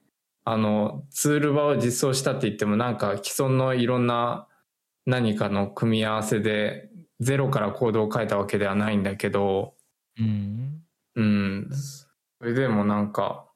[0.43, 4.47] あの、ツールバーを実装したって言ってもなんか既存のいろんな
[5.07, 9.73] 何かの組み合わせでゼロからコードを書いたわけではないんだけど、
[10.19, 10.83] うん、
[11.15, 11.69] うん。
[11.71, 13.49] それでもなんか、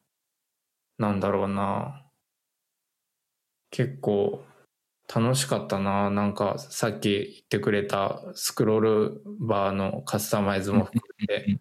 [0.97, 2.08] なんだろうな。
[3.71, 4.43] 結構
[5.13, 6.09] 楽しかったな。
[6.09, 11.59] なんかさっき言ってくれたスクロールバーのカスタマイズも含めて、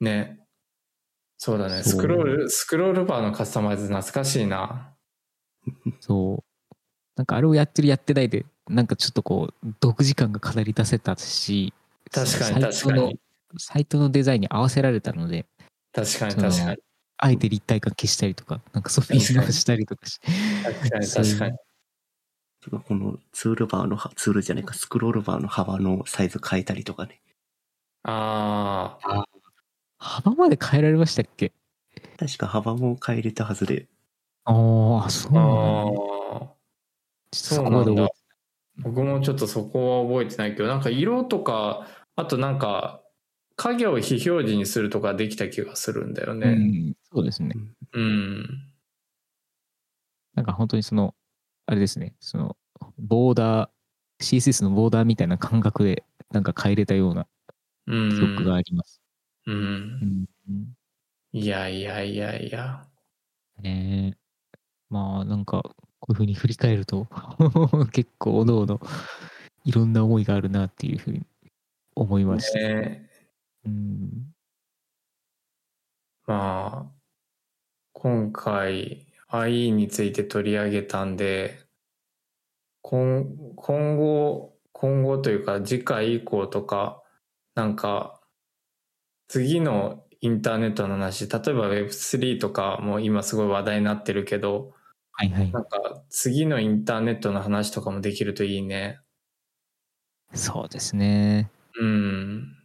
[0.00, 0.40] ね。
[1.38, 1.82] そうだね。
[1.82, 4.94] スクロール、スクロールバーのカスタマイズ懐かしいな。
[6.00, 6.74] そう。
[7.16, 11.72] なんかあれをやってるやってないで、なんかちょっとこう、独自感が語り出せたし、
[12.10, 13.18] 確かに確かに。
[13.58, 15.46] サイトのデザインに合わせられたので、
[15.92, 16.78] 確かに確かに。
[17.24, 20.18] あえて立体感消したりとか、なんかそういうのをしたりとかし。
[20.64, 21.58] 確かにそう確かに。
[22.80, 27.20] このツールバーのは、ツールじゃないか、スクロールバーの幅のサイズ変えたりとかね。
[28.02, 29.24] ああ、
[29.98, 31.52] 幅まで変えられましたっけ？
[32.18, 33.86] 確か幅も変えれたはずで、
[34.44, 36.54] ああ、そうなんだ、
[37.32, 38.14] そこまで覚えて
[38.78, 43.01] 僕もちょっとそこは覚えてないけど、なんか色とか、あとなんか、
[43.56, 46.54] 影を非表示にするとかできた気がするんだよない。
[46.54, 46.64] うね。
[46.90, 47.54] ん、そうですね。
[47.92, 48.72] うん。
[50.34, 51.14] なんか本当にその、
[51.66, 52.56] あれですね、その、
[52.98, 53.68] ボーダー、
[54.20, 57.26] CSS のボーダーみたいな感覚で、なんか変えれたような
[57.86, 58.10] うん。
[58.10, 59.00] 記憶があります。
[59.46, 60.26] うん。
[60.48, 60.76] うん。
[61.32, 62.86] いやいやいやいや。
[63.60, 64.18] ねえ
[64.88, 65.62] まあなんか、
[66.00, 67.08] こういうふうに振り返ると、
[67.92, 68.80] 結構おのおの
[69.64, 71.26] いろんな思いがあるなっていうふうに
[71.94, 72.58] 思いました。
[72.58, 73.11] ね
[73.64, 74.34] うん。
[76.26, 76.92] まあ、
[77.92, 81.58] 今回 IE について取り上げたんで、
[82.82, 83.24] 今
[83.56, 87.02] 今後、今後というか次回以降とか、
[87.54, 88.20] なんか、
[89.28, 94.74] 次のインターネットの話、例えば Web3 とかも今すごい話題になってるけど、
[95.12, 95.60] はいはいな。
[95.60, 99.00] んか次のインターネットの話とかもできるといいね。
[100.34, 101.50] そうですね。
[101.78, 102.61] うん。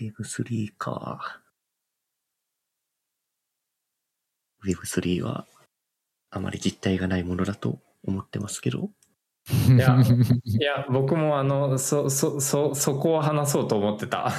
[0.00, 1.40] Web3 か。
[4.64, 5.46] Web3 は
[6.30, 8.90] あまり実体がないものだと思ってますけど。
[9.68, 9.96] いや
[10.44, 14.32] いや、僕もあの、そ、そ、そ、そこを話そうと思ってた。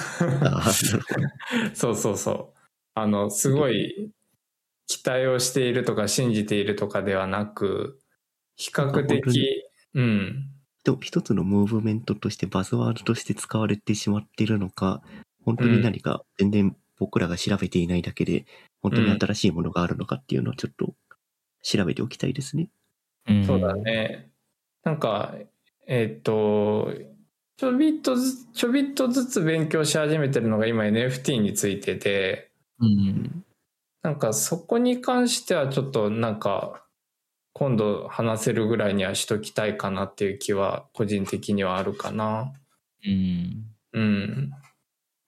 [1.74, 2.60] そうそうそう。
[2.94, 4.12] あの、すごい
[4.86, 8.00] 期待をしているとか信じているとかではなく、
[8.58, 10.52] 比較的、うん。
[10.84, 15.02] と一つのムーブメントとしてバズワードとして使われてしまっているのか、
[15.48, 18.46] 本当に何か全然僕らが調べていないだけで、
[18.82, 20.94] 本当に新しいものがあるのかっていうのをちょっと
[21.64, 22.68] 調べておきたいですね。
[23.32, 23.74] んそうだ。
[23.78, 24.30] ね。
[24.84, 25.36] なんか、
[25.88, 26.92] えっと、
[27.56, 33.46] ちょびっとずつ、ちょびっとずつ勉強し始めてるのが今 NFT についてて、うん。
[34.02, 36.84] なんかそこに関してはちょっとなんか、
[37.54, 42.52] 今度話せるぐらいにはしときたいかなっていう気は個人的にはあるかな。
[43.06, 43.64] うん。
[43.94, 44.52] うん。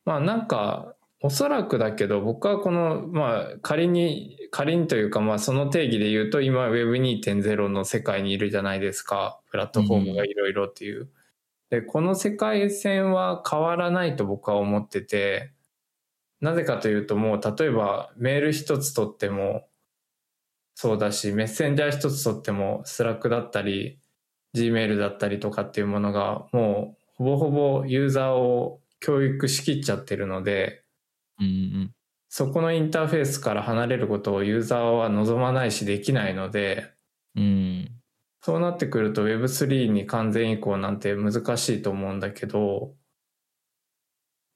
[0.10, 9.40] まあなんか、おそらくだけど、僕はこの、まあ仮に、仮にというか、まあその定義で言うと、今 Web2.0 の世界にいるじゃないですか。
[9.52, 11.10] プラットフォームがいろいろっていう。
[11.70, 15.52] で、この世界線は変わらないと僕は思ってて、
[16.42, 19.68] なぜかというともう例えばメール一つ取っても
[20.74, 24.00] そうだし、メッセンジャー一つ取っても Slack だったり、
[24.56, 30.84] Gmail だったりとかっていうものがもうほぼほぼユーザーを教育しきっちゃってるので、
[31.40, 31.92] うん。
[32.30, 36.92] そこのインターフェースから離れることをユーザーは望まないしできないので、
[37.36, 37.90] うん。
[38.42, 42.96] そうなってくると Web3 に完全移行なんて難しいと思うんだけど、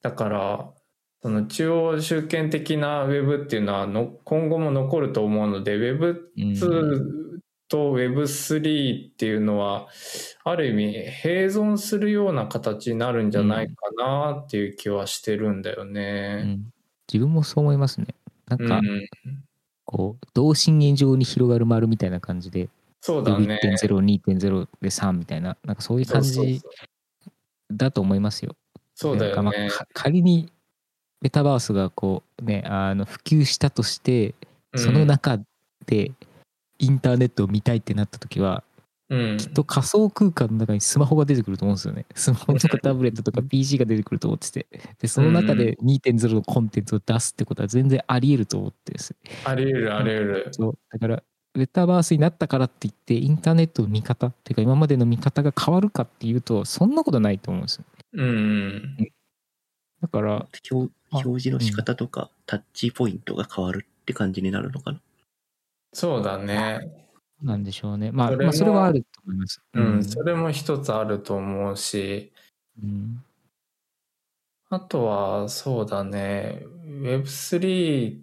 [0.01, 0.73] だから、
[1.21, 7.22] その中央集権的な Web っていうのはの今後も残ると思うので、Web2
[7.73, 9.87] と Web3 っていうのは、
[10.43, 16.43] ある意味併存するような形になるんじゃないかなっていう気はしてるんだようね。
[16.43, 16.71] ん
[17.11, 18.07] 自分もそう思いますね。
[18.47, 19.07] なんか、うん、
[19.85, 22.69] こう、同心円状に広がる丸みたいな感じで、
[23.01, 23.59] そうだね。
[23.63, 26.61] 1.0、2.0で3みたいな、なんかそういう感じ
[27.71, 28.55] だと思いますよ。
[28.93, 29.69] そうだよねまあ。
[29.71, 30.51] か仮に
[31.21, 34.35] メタバースがこうね、あの普及したとして、
[34.75, 35.39] その中
[35.87, 36.11] で
[36.79, 38.63] インターネットを見たいってなった時は、
[39.09, 42.05] うん、きっと仮想空間の中にスマホが出てくると思うんですよね。
[42.15, 44.67] スマホとかタブレットとか PC が出てくると思ってて。
[44.99, 49.31] で、その中で2.0のコンテンツを出すってことは全然あり得ると思ってですね。
[49.45, 50.47] あり得るあり得る。
[50.51, 50.77] そう。
[50.91, 51.23] だから、
[51.55, 57.85] メタバースになったからって言って、インターネットの見方っていうか、今までの見方が変わるかっていうと、そんなことないと思うんですよ。
[58.13, 58.97] うん。
[60.01, 64.99] だから、表示の仕方とか、タッチポイントが変わるって感じになるのかな。
[65.93, 67.07] そうだね。
[67.41, 68.11] なんでしょうね。
[68.11, 69.61] まあ、それもまあ、それはあると思います。
[69.73, 72.31] うん、それも一つあると思うし、
[72.81, 73.23] うん
[74.69, 76.63] あとは、そうだね、
[77.03, 78.21] Web3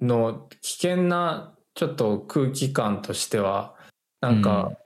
[0.00, 3.76] の危険なちょっと空気感としては、
[4.22, 4.76] なんか、うん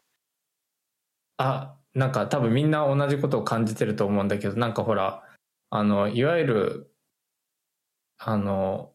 [1.41, 5.23] あ、なんか多分みんな同じことを感じてると思うんだけど、なんかほら、
[5.71, 6.95] あの、いわゆる、
[8.19, 8.93] あの、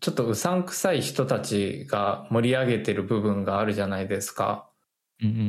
[0.00, 4.70] ちょっとうさんくさい人たちが盛り上げてる部分があるじゃないですか。
[5.20, 5.40] うんうんう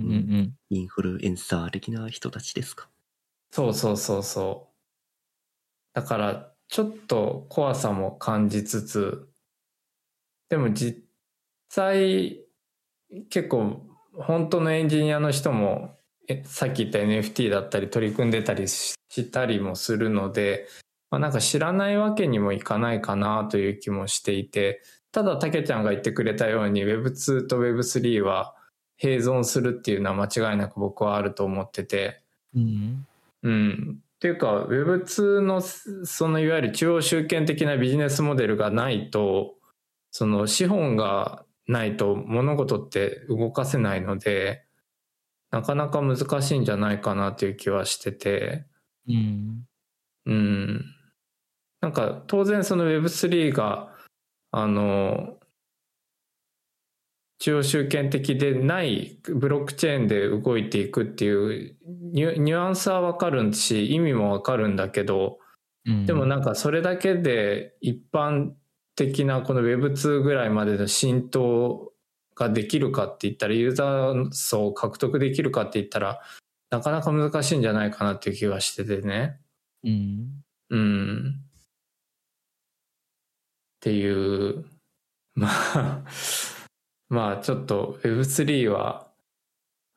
[0.41, 2.89] んインフルエンサー的な人たちですか？
[3.51, 4.75] そうそうそうそう。
[5.93, 9.27] だから、ちょっと怖さも感じつつ、
[10.49, 11.03] でも実
[11.69, 12.39] 際、
[13.29, 15.97] 結構、本当のエンジニアの人も、
[16.27, 20.67] えさっき言った NFT だったり取り組んでたりししたりもするので、
[21.11, 24.81] まあ、なんか知らないわけにもいかないかなという気もしていて、
[25.11, 28.55] ただ、たけちゃんが言ってくれたように Web2 と Web3 は
[29.01, 32.21] 併存するっていうのは間違いなく僕はあると思ってて、
[32.55, 33.07] うん。
[33.43, 33.97] うん。
[34.17, 39.55] っていうか Web2 のそのいわゆる中央集権的なビジネスモデルがないと
[40.11, 44.65] その資本がないと物事って動かせないので
[45.51, 48.65] なかなか難しいんじゃないかなという気はしてて
[49.07, 49.65] うん。
[50.25, 50.85] うん。
[51.81, 53.93] なんか当然その Web3 が
[54.51, 55.37] あの
[57.39, 65.39] 中央集権的でないブロックチェーンで動いていくっていうニュアンスはわかるし意味もわかるんだけど
[65.85, 68.51] うんでもなんかそれだけで一般
[68.95, 71.93] 的なこの Web2 ぐらいまでの浸透
[72.35, 76.19] ができるかって言ったらユーザー層を獲得できるかって言ったら
[76.69, 79.39] なかなか難しいんじゃないかなっていう気がしててね。
[79.83, 80.43] うん。
[80.69, 81.41] うん。
[83.79, 84.65] っていう、
[85.35, 86.03] まあ、
[87.07, 89.09] まあちょっと Web3 は、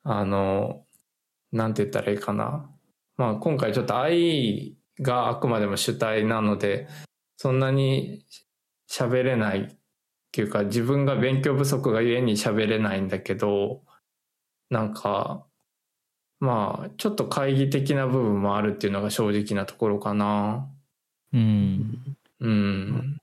[0.03, 0.85] あの、
[1.51, 2.69] なんて言ったらいいかな。
[3.17, 6.87] まあ今回ちょっと AI があくまでも主体なので、
[7.35, 8.25] そんなに
[8.89, 9.77] 喋れないっ
[10.31, 13.83] ていうか自分が勉強不足がゆえに喋れないんだけど、
[14.69, 15.45] なんか、
[16.39, 20.69] まあちょっと懐疑的な部分もあるっていうのが正直なところかな。
[21.33, 22.17] うん。
[22.39, 23.17] うん。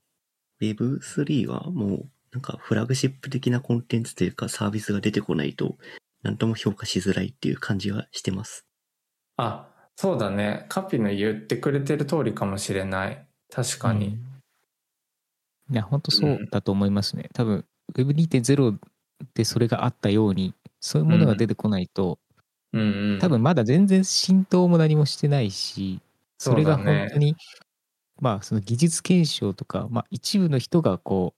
[0.61, 5.77] Web3 はもうなんかフラグシップ的なコンテンツというかサービスが出てこないと
[6.23, 8.67] 何とも評価しづらいっていう感じはしてます。
[9.37, 10.67] あ、そうだね。
[10.69, 13.27] カピの言ってくれてる通りかもしれない。
[13.51, 14.19] 確かに。
[15.71, 17.31] いや、本当そうだと思いますね。
[17.33, 18.79] 多分、Web2.0
[19.35, 22.19] でそれがあったように、そういうものが出てこないと、
[22.73, 23.19] うんうん。
[23.19, 26.01] 多分まだ全然浸透も何もしてないし、
[26.39, 27.37] それが本当に、
[28.21, 31.35] まあその技術検証とか、まあ一部の人がこ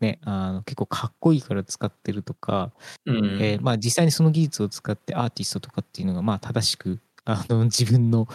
[0.00, 2.72] う、ね、あの結構かっこいいから使ってるとか、
[3.04, 8.26] うんえーまあ実際にその技術を使ってアーティストとかっていうのがまあ正しくあの自分の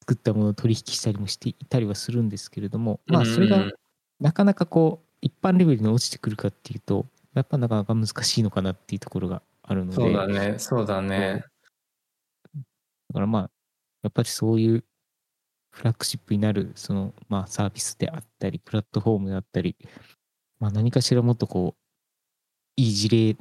[0.00, 3.72] 作ったものを取引したりもしていたりはするんですけれども、まあそれがうん
[4.20, 10.58] なかなかこう一般レベルに落ちてくるかっていうとやっぱなかなか難しいのかなっていうところがあるのでそうだね。
[10.58, 11.44] そうだね。
[12.54, 13.50] だからまあ
[14.02, 14.84] やっぱりそういう
[15.70, 19.76] フラッグシップになるそのまあサービスであったりプラットフォームであったり、
[20.58, 21.80] まあ、何かしらもっとこう
[22.76, 23.36] いい事例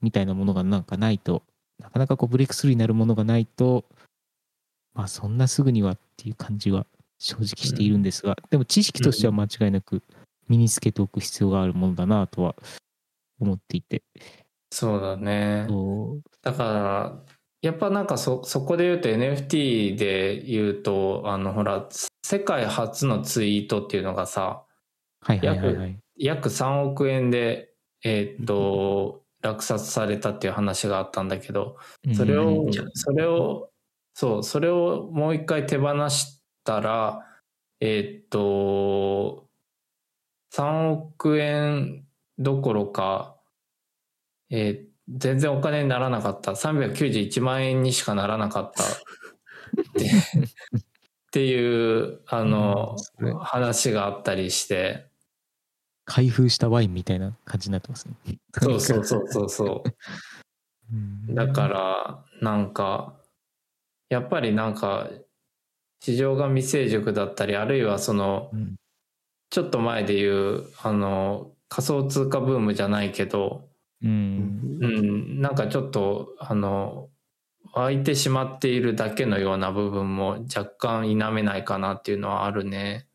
[0.00, 1.42] みたいなものがなんかないと
[1.78, 3.84] なかなかこうブレイクスルーになるものがないと
[4.94, 6.86] まあそんなすぐにはっていう感じは
[7.22, 10.02] 正直しているんですが、でも知識としては間違いなく
[10.48, 12.56] 身につけておく必要があるものだなとは
[13.40, 14.02] 思っていて、
[14.72, 15.68] そうだね。
[16.42, 17.22] だから、
[17.62, 21.88] やっぱなんかそ、そこで言うと NFT で言うと、あの、ほら、
[22.24, 24.64] 世界初のツイートっていうのがさ、
[25.20, 25.98] はいはいはいはい。
[26.16, 31.76] 約3億円で、えーっと、落札されたっていう話があったんだけど、
[32.14, 33.70] それをうん、それを、
[34.14, 37.24] そう、それをもう一回手放したら、
[37.78, 39.48] えーっと、
[40.52, 42.04] 3億円
[42.38, 43.36] どころか、
[44.50, 46.52] えー全然お金にならなかった。
[46.52, 48.84] 391万円にしかならなかった。
[50.78, 50.80] っ
[51.32, 55.06] ていう、あのうん話があったりして、
[56.04, 58.14] 開封したワインみたいな感じになってますね。
[58.60, 59.94] そうそうそうそうそう。
[60.92, 63.14] うんだから、なんか、
[64.10, 65.08] やっぱりなんか、
[66.02, 68.76] 市場が未成熟だったり、あるいはその、うん
[69.52, 73.68] ちょっと前で言う、あの、仮想通貨ブームじゃないけど、
[74.02, 74.78] うん。
[74.80, 77.08] うん、なんかちょっと、あの、
[77.74, 83.06] 湧いてしまっているだけのような部分も若干否めないかなっていうのはあるね。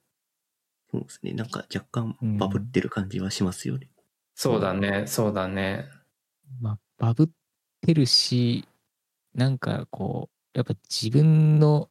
[0.91, 1.33] そうですね。
[1.33, 3.89] なんか若干バブってる感じはしますよね。
[4.33, 5.85] そうだね、そうだね。
[6.61, 7.29] まあ、バブっ
[7.81, 8.67] てるし、
[9.35, 11.89] なんかこう、やっぱ自分の、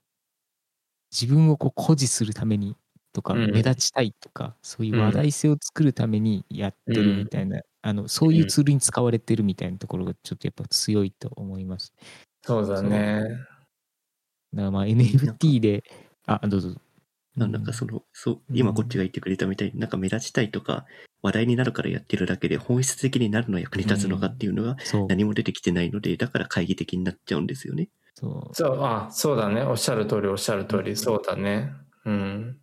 [1.13, 2.77] 自分をこう誇示するために
[3.13, 11.95] とか、うん目立ちたいとか、そういう話題性を作るためにやってるみたいな、あの、そういうツールに使われてるみたいなところがちょっとやっぱ強いと思います。
[12.43, 13.23] そうだね。
[13.23, 15.85] だからまあ NFT で、
[16.27, 16.75] あ、どうぞ。
[17.37, 20.85] ななんかその、そう、うん今こっちが言ってくれたみたいに、なんか目立ちたいとか、
[21.23, 24.77] 話題になるからやってるだけで本質的になるのは役に立つのかっていうのが
[25.09, 27.89] 何も出てきてないので、だから懐疑的になっちゃうんですよね。
[28.15, 28.55] そう。
[28.55, 29.63] そう、あ、そうだね。
[29.63, 31.71] おっしゃる通り、おっしゃる通り、そうだね。
[32.05, 32.59] うん。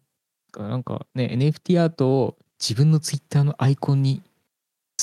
[0.58, 4.22] なんかね、NFT アートを自分のツイッターのアイコンに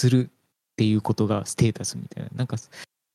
[0.01, 2.31] するっていうことがステータスみたいな。
[2.35, 2.57] なんか、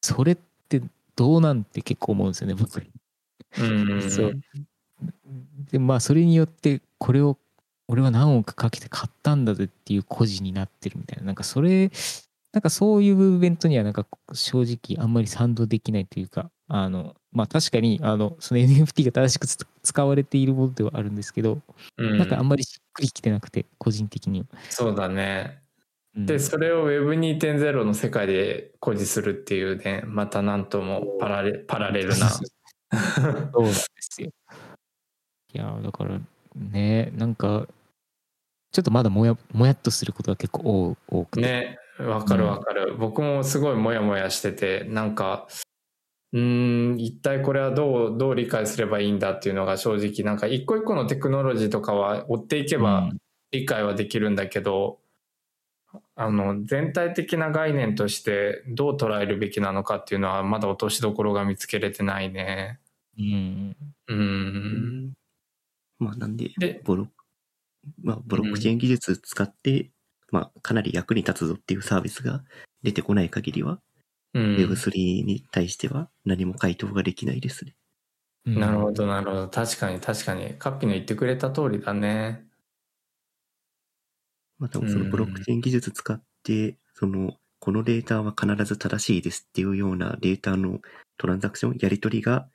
[0.01, 0.37] それっ
[0.69, 0.83] て
[1.15, 2.85] どうなんて結構思うんですよね、僕。
[3.57, 4.11] うん。
[4.11, 4.39] そう。
[5.71, 7.37] で、まあ、それによって、これを、
[7.87, 11.25] 俺は何億かけて買ったんだぜっていう孤児になってるみたいな。
[11.25, 11.91] なんか、それ、
[12.53, 21.59] なんかそういうイベントには、なんか正直あんまり賛同できないというか、あの、まあ確かに、あの、その NFT が正しくつ使われているものではあるんですけど、
[21.97, 24.45] うんなんかあんまりしっくりきてなくて、個人的には。
[24.69, 25.64] そうだね。
[26.15, 32.29] うんで、それを Web2.0 の世界で誇示するっていうね、またなんともパラレパラレルな。
[32.29, 32.41] そ
[33.59, 34.29] うなんですよ。
[35.53, 36.19] いやー、だから
[36.55, 37.67] ね、なんか、
[38.71, 41.41] ちょっとまだもやもやっとすることが結構多多くて。
[41.41, 42.95] ね、わかるわかる。
[42.97, 45.47] 僕もすごいモヤモヤしてて、なんか、
[46.31, 53.17] うーん、一体これはどう、どう理解すればいいんだっていうのが正直、なんか一個一個のテクノロジーとかは追っていけばうん
[53.51, 54.99] 理解はできるんだけど、
[56.15, 62.79] あの、全体的な概念としてどう捉えるべきなのかっていうのはまだ落としどころが見つけれてないね。
[63.17, 63.75] うん。
[64.07, 64.13] う。
[64.13, 65.13] うんん
[65.99, 67.07] まあ、なんでで、ブロ
[68.01, 69.91] まあ、ブロックチェーン技術使って、
[70.31, 72.43] まあ、かなり役に立つぞっていうサービスが
[72.81, 73.79] 出てこない限りは、
[74.33, 74.55] うん。
[74.55, 77.75] Web3 に対しては何も回答ができないですね。
[78.45, 79.49] なるほど、なるほど。
[79.49, 80.53] 確かに、確かに。
[80.59, 82.45] カッピの言ってくれた通りだね。
[84.59, 90.79] また、そのブロックチェーン技術使って、その、このデータは必ず正しいですっていうようなデータの
[91.17, 92.47] トランザクション、やり取りが、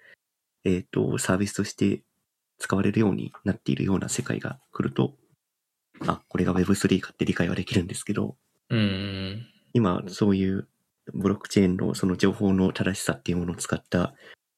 [0.64, 2.02] えっ、と、サービスとして
[2.58, 5.14] 使われるようになっているような世界が来ると、
[6.06, 8.36] あ、これが Web3 かって理解はできるんですけど、
[8.68, 9.46] うん。
[9.72, 10.68] 今、そういう
[11.12, 14.14] ブロックチェーンのその情報の正しさっていうものを使った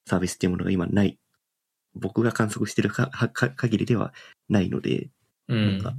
[0.07, 1.19] サービスっていうものが今ない。
[1.95, 4.13] 僕が観測してるかか限りでは
[4.49, 5.09] ないので、
[5.47, 5.77] うん。
[5.77, 5.95] なんか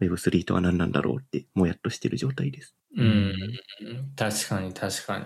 [0.00, 2.74] Web3 とは何なんだろうってもやっとしてる状態です。
[2.96, 3.34] うん。
[4.16, 5.24] 確かに、確かに。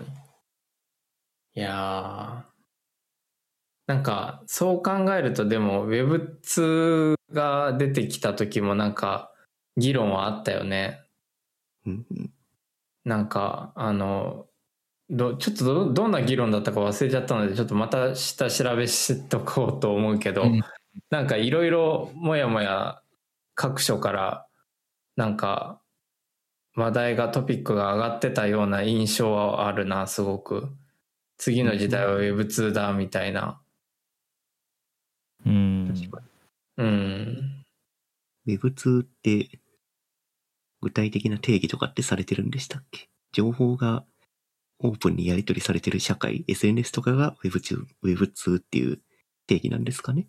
[1.55, 2.55] いやー。
[3.87, 9.31] なんか、そう考えると、でも Web2 が出てきた時もなんか、
[9.77, 11.01] 議論はあったよね。
[11.85, 12.31] うんうん
[13.05, 14.47] なんか、あの、
[15.09, 20.61] どちょっとどどんな議論だったか忘れちゃったのでちょっとまた下調べしとこうと思うけど、うん
[21.09, 23.01] なんかいろいろもやもや
[23.53, 24.44] 各所から
[25.15, 25.81] なんか
[26.75, 30.69] 話題がトピックが上がってたような印象はあるなすごく。
[31.37, 33.61] 次の時代は Web2 だみたいな。
[35.45, 35.93] うん。
[35.93, 36.21] 確か
[36.77, 37.65] うん。
[38.45, 38.55] に。
[38.57, 39.59] Web2 って
[40.81, 43.09] 具体的な定義とかってされてるんでしたっけ？
[43.31, 44.05] 情報が
[44.79, 49.01] オープンにやり取りされてる社会、SNS とかが Web2, Web2 っていう
[49.47, 50.27] 定義なんですかね？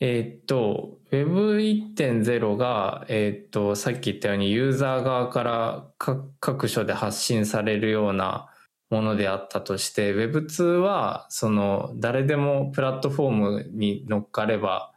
[0.00, 8.48] えーっと Web1.0 がえーっとさっき言ったようにユーザー側から各各所で発信されるような
[8.90, 14.92] ものであったとして Web2 はその誰でもプラットフォームに乗っかれば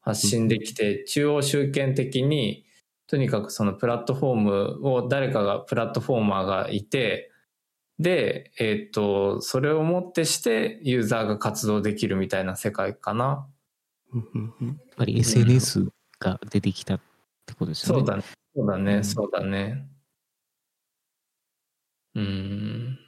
[0.00, 2.66] 発信できて中央集権的に
[3.06, 7.30] とにかくそのプラットフォームを誰かがプラットフォーマーがいて
[7.98, 13.46] でえーっとそれをもってしてユーザーが活動できるみたいな世界かな。
[14.14, 17.00] やっぱり SNS が出てきたっ
[17.46, 18.00] てことですよね。
[18.00, 18.22] そうだね。
[18.54, 18.94] そうだね。
[18.94, 19.88] うんそうだね。
[22.14, 22.98] うーん。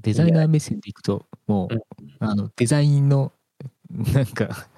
[0.00, 1.78] デザイナー目線でいくと、もう、
[2.18, 3.32] あの、デザインの、
[3.90, 4.68] なんか、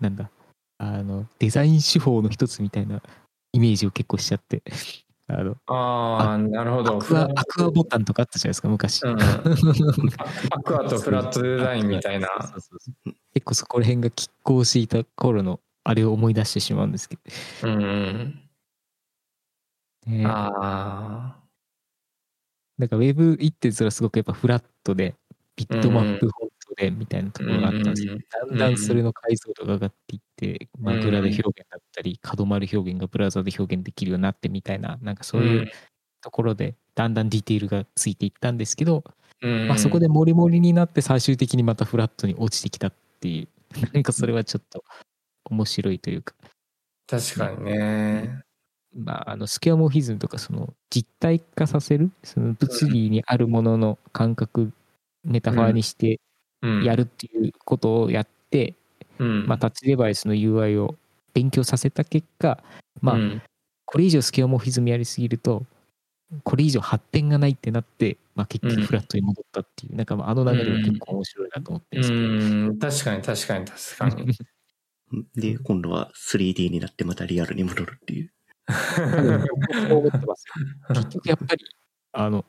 [0.00, 0.30] なんだ、
[0.78, 3.02] あの、デザイン手法の一つみたいな
[3.52, 4.62] イメージを結構しちゃって、
[5.28, 6.98] あの、ああ、なるほど。
[6.98, 9.02] アクア、アクアボタンとかあったじゃないですか、昔。
[9.02, 9.20] うん。
[9.20, 12.28] アクアとフラットデザインみたいな。
[13.34, 17.22] 結構そこら辺が拮抗していた頃のあれを思い出してしまうんですけど、
[17.64, 18.40] うんうん。
[20.06, 21.36] ね、あ
[22.78, 25.16] なんか Web1.0 はすごくやっぱフラットで、
[25.56, 26.30] ビットマップ
[26.76, 35.24] でみたいなところがあったんですけど、うんだんだんそれの解像度が上がっていって、まグラデ表現だったり、角丸表現がブラウザで表現できるようになってみたいな、なんかあ。
[35.24, 35.70] そういう
[36.20, 39.04] ところで、だんだんディテールがついていったんですけど、
[39.42, 43.48] うん、まあ、そこでモリモリになって最終的にまたフラットに落ちてきたっていう、
[43.94, 44.84] なんかそれはちょっと
[45.44, 46.34] 面白いというか、
[47.06, 48.42] 確かにね。
[48.94, 54.72] まあ、あのスケアモーフィズムとかその実体化させるその物理にあるものの感覚
[55.22, 56.25] メタファーにしてうん。
[56.84, 58.74] やるっていうことをやって、
[59.18, 59.46] うん。
[59.46, 60.94] まあ、タッチデバイスの UI を
[61.34, 62.62] 勉強させた結果、
[63.00, 63.42] まあ、うん
[63.88, 65.64] これ以上スケアモーフィズムやりすぎると
[66.42, 72.78] これ以上発展がないってなって、まあ、結うん局フラットに戻ったっていう、なんかまああの流れは結構面白いなと思ってるんですけど、うん。
[72.78, 74.34] 確かに確かに確かに。
[75.54, 78.32] で、今度は 3D になってまたリアルに戻るっていう。
[78.68, 79.02] そ
[79.94, 81.64] う思ってますよ結局やっぱり
[82.12, 82.44] あの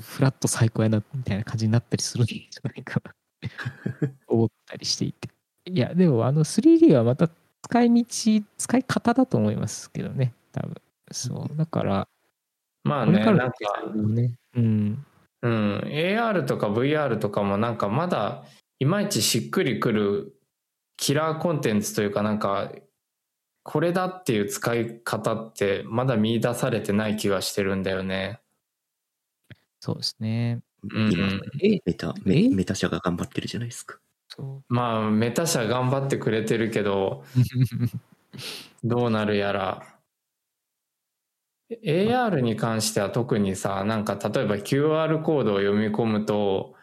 [0.00, 3.12] フラット最高やなみたいな感じになったりするんじゃないかな
[4.26, 5.28] 思ったりしていて。
[5.66, 7.28] いやでもあの 3D はまた
[7.62, 10.34] 使い道使い方だと思いますけどね。
[10.52, 10.74] 多分。
[11.10, 11.56] そう。
[11.56, 12.08] だから
[12.84, 13.56] まあね、これからなんか、
[14.06, 14.38] ね。
[14.54, 15.06] うん。
[15.42, 18.44] うん、AR とか VR とかもなんかまだ
[18.78, 20.34] いまいちしっくりくる
[20.96, 22.72] キラーコンテンツというかなんか
[23.62, 28.40] これだっていう使い方ってまだ見出されてない気がしてるんだよね。
[29.80, 30.60] そうですね。
[30.60, 31.28] うん今、
[31.62, 32.48] えメタ、え？
[32.48, 33.98] メメタ社が頑張ってるじゃないですか。
[34.28, 37.24] そうまあメタ社頑張ってくれてるけど
[38.84, 39.82] どうなるやら。
[41.84, 46.74] AR に関しては特にさなんか例えば QR コードを読み込むと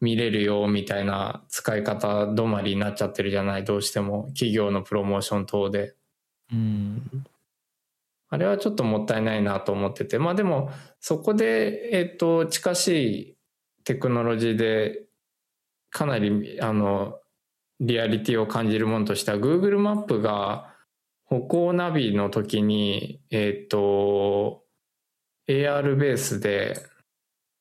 [0.00, 3.64] 見れるよみたいな使い方止まりになっちゃってるじゃない？
[3.64, 5.94] どうしても企業のプロモーション等で
[6.52, 7.26] うん。
[8.30, 10.70] あれはちょっともったいないなと思っててまあでも
[11.00, 12.88] そこでえっ、と近し
[13.30, 13.37] い
[13.88, 15.06] テクノロジーで
[15.88, 17.20] かなりあの
[17.80, 20.74] リアリティを感じるものとしては Google マップが
[21.24, 24.62] 歩行ナビの時にえっ、と
[25.48, 26.82] AR ベースで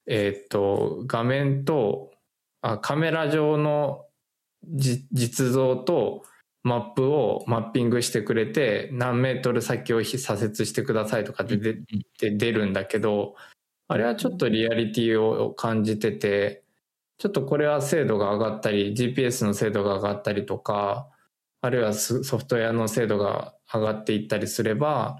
[0.06, 2.12] えっ、と画面と
[2.62, 4.04] あカメラ上の
[4.66, 6.24] じ実像と
[6.64, 11.78] マップをマッピングしてくれて何メートル先を左折してくださいとかでで
[12.20, 13.36] で出るんだけど
[13.88, 16.64] あれはちょっとリアリティを感じてて
[17.18, 21.10] ちょっとこれは精度が上がったり GPS の精度が上がったりとか
[21.62, 25.18] あるいはスソフトウェアの精度が上がっていったりすれば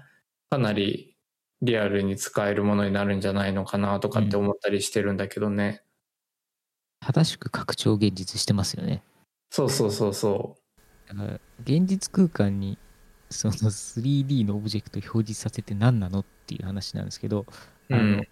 [0.50, 1.16] かなり
[1.62, 5.82] リアルに使えるものになるんじゃないのかなとかって思ったりしてるんだけどね、
[7.00, 9.02] 正しく拡張現実してますよね。
[9.50, 10.56] そうそうそうそ
[11.08, 12.78] だから現実空間に
[13.30, 17.46] その 3D のオブジェクトを表示させて何なのっていう話なんですけど、
[17.90, 18.28] う、あのうん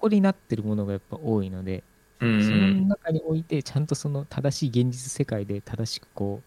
[0.00, 1.84] ここになってるものがやっぱ多いので、
[2.20, 6.42] うんその中においてちゃんとその正しい現実世界で正しくこ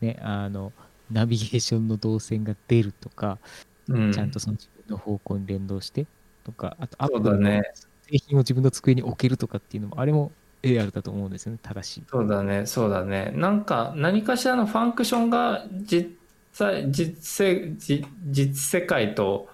[0.00, 0.72] うねあの
[1.10, 3.38] ナビゲーションの動線が出るとか、
[3.88, 6.06] うん、ちゃんとその自分の方向に連動して
[6.44, 10.32] とかあとアップルの製品を自分の机に置けるとかっていうのもあれも
[10.62, 12.04] AR だと思うんですよね正しい。
[12.10, 13.32] そうだね、そうだね。
[13.34, 16.10] なんか、何かしらのファンクションが実
[16.52, 19.48] 際、実世、実実世界と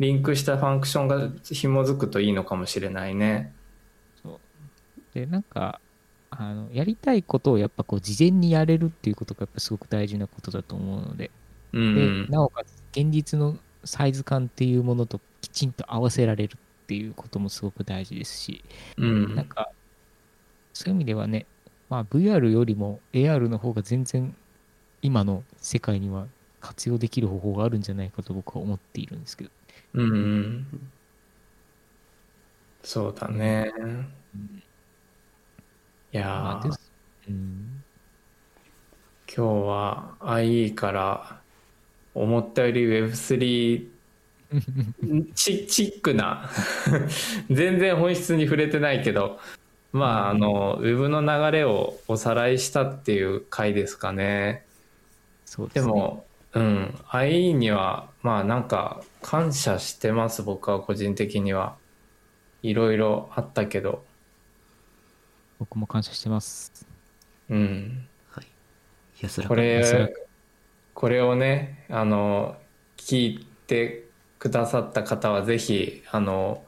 [0.00, 3.52] リンクしたファンクションが紐づくといいのかもしれないね。
[5.12, 5.80] でなんか
[6.30, 11.30] あのやりたいことをやっぱこう事前にやれるっていうことがやっぱすごく大事なことだと思うので
[11.72, 12.26] うでん。
[12.30, 18.64] なおかつ現実のサイズ感っていうものときちんと合わせられるっていうこともすごく大事ですし、
[18.96, 19.34] うん。
[19.34, 19.70] なんか
[20.72, 21.44] そういう意味ではね、
[21.90, 24.34] まあ、VR よりも AR の方が全然
[25.02, 26.26] 今の世界には
[26.60, 29.50] 活用できる方法があるんじゃないかと僕は思っているんですけど、
[29.94, 30.90] うんうん。
[32.82, 33.70] そうだね。
[36.12, 36.26] いやー。
[36.26, 36.90] まあです
[37.28, 37.84] うん、
[39.28, 41.40] 今日は IE から
[42.14, 43.88] 思ったより Web3
[45.34, 46.50] チチックな。
[47.50, 49.38] 全然本質に触れてないけど。
[49.92, 54.64] まああのウェブの流れをおさらいしたっていう回ですかね。
[55.44, 56.94] そうでね、ですもうん。
[57.08, 61.76] IE にはまあなんか感謝してます僕は個人的には
[62.62, 64.04] いろいろあったけど
[65.60, 66.72] 僕も感謝してます。
[67.50, 68.46] うんはい。
[69.20, 70.28] 安らこれく
[70.94, 72.56] これをねあの
[72.96, 74.04] 聞いて
[74.38, 76.64] くださった方はぜひあの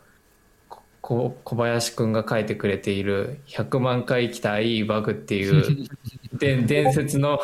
[0.68, 5.88] ここ小林くんが書いてくれている「100万回来たいいバグ」っていう
[6.38, 7.40] で伝説の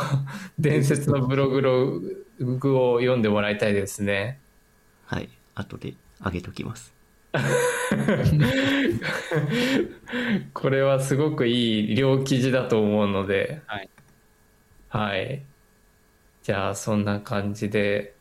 [0.59, 2.01] 伝説のブログロ
[2.41, 4.39] グを読んでもらいたいですね。
[5.09, 5.29] はい。
[5.55, 6.93] 後で上げときます。
[10.53, 13.89] これはすごくいい両記事だと思うので、はい。
[14.91, 15.43] はい。
[16.43, 18.15] じゃあそんな感じで、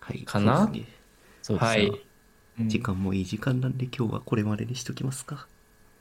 [0.00, 0.22] はい。
[0.24, 0.70] かな？
[1.42, 1.68] そうですね。
[1.68, 1.86] はい。
[1.86, 1.90] う
[2.64, 5.48] ん時間もいい時間なんで今日はこれまでにしときますか。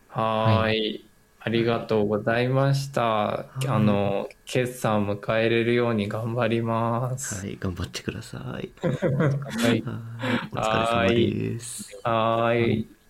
[0.10, 1.11] はーい。
[1.44, 3.48] ありがとうございました。
[3.64, 7.48] いあの、決算を迎えれるように頑張ります。
[7.48, 7.58] はい。
[7.60, 8.72] 頑張ってください。
[8.80, 10.40] はいはい。
[10.52, 12.00] お疲れ様です。
[12.04, 13.01] はーい。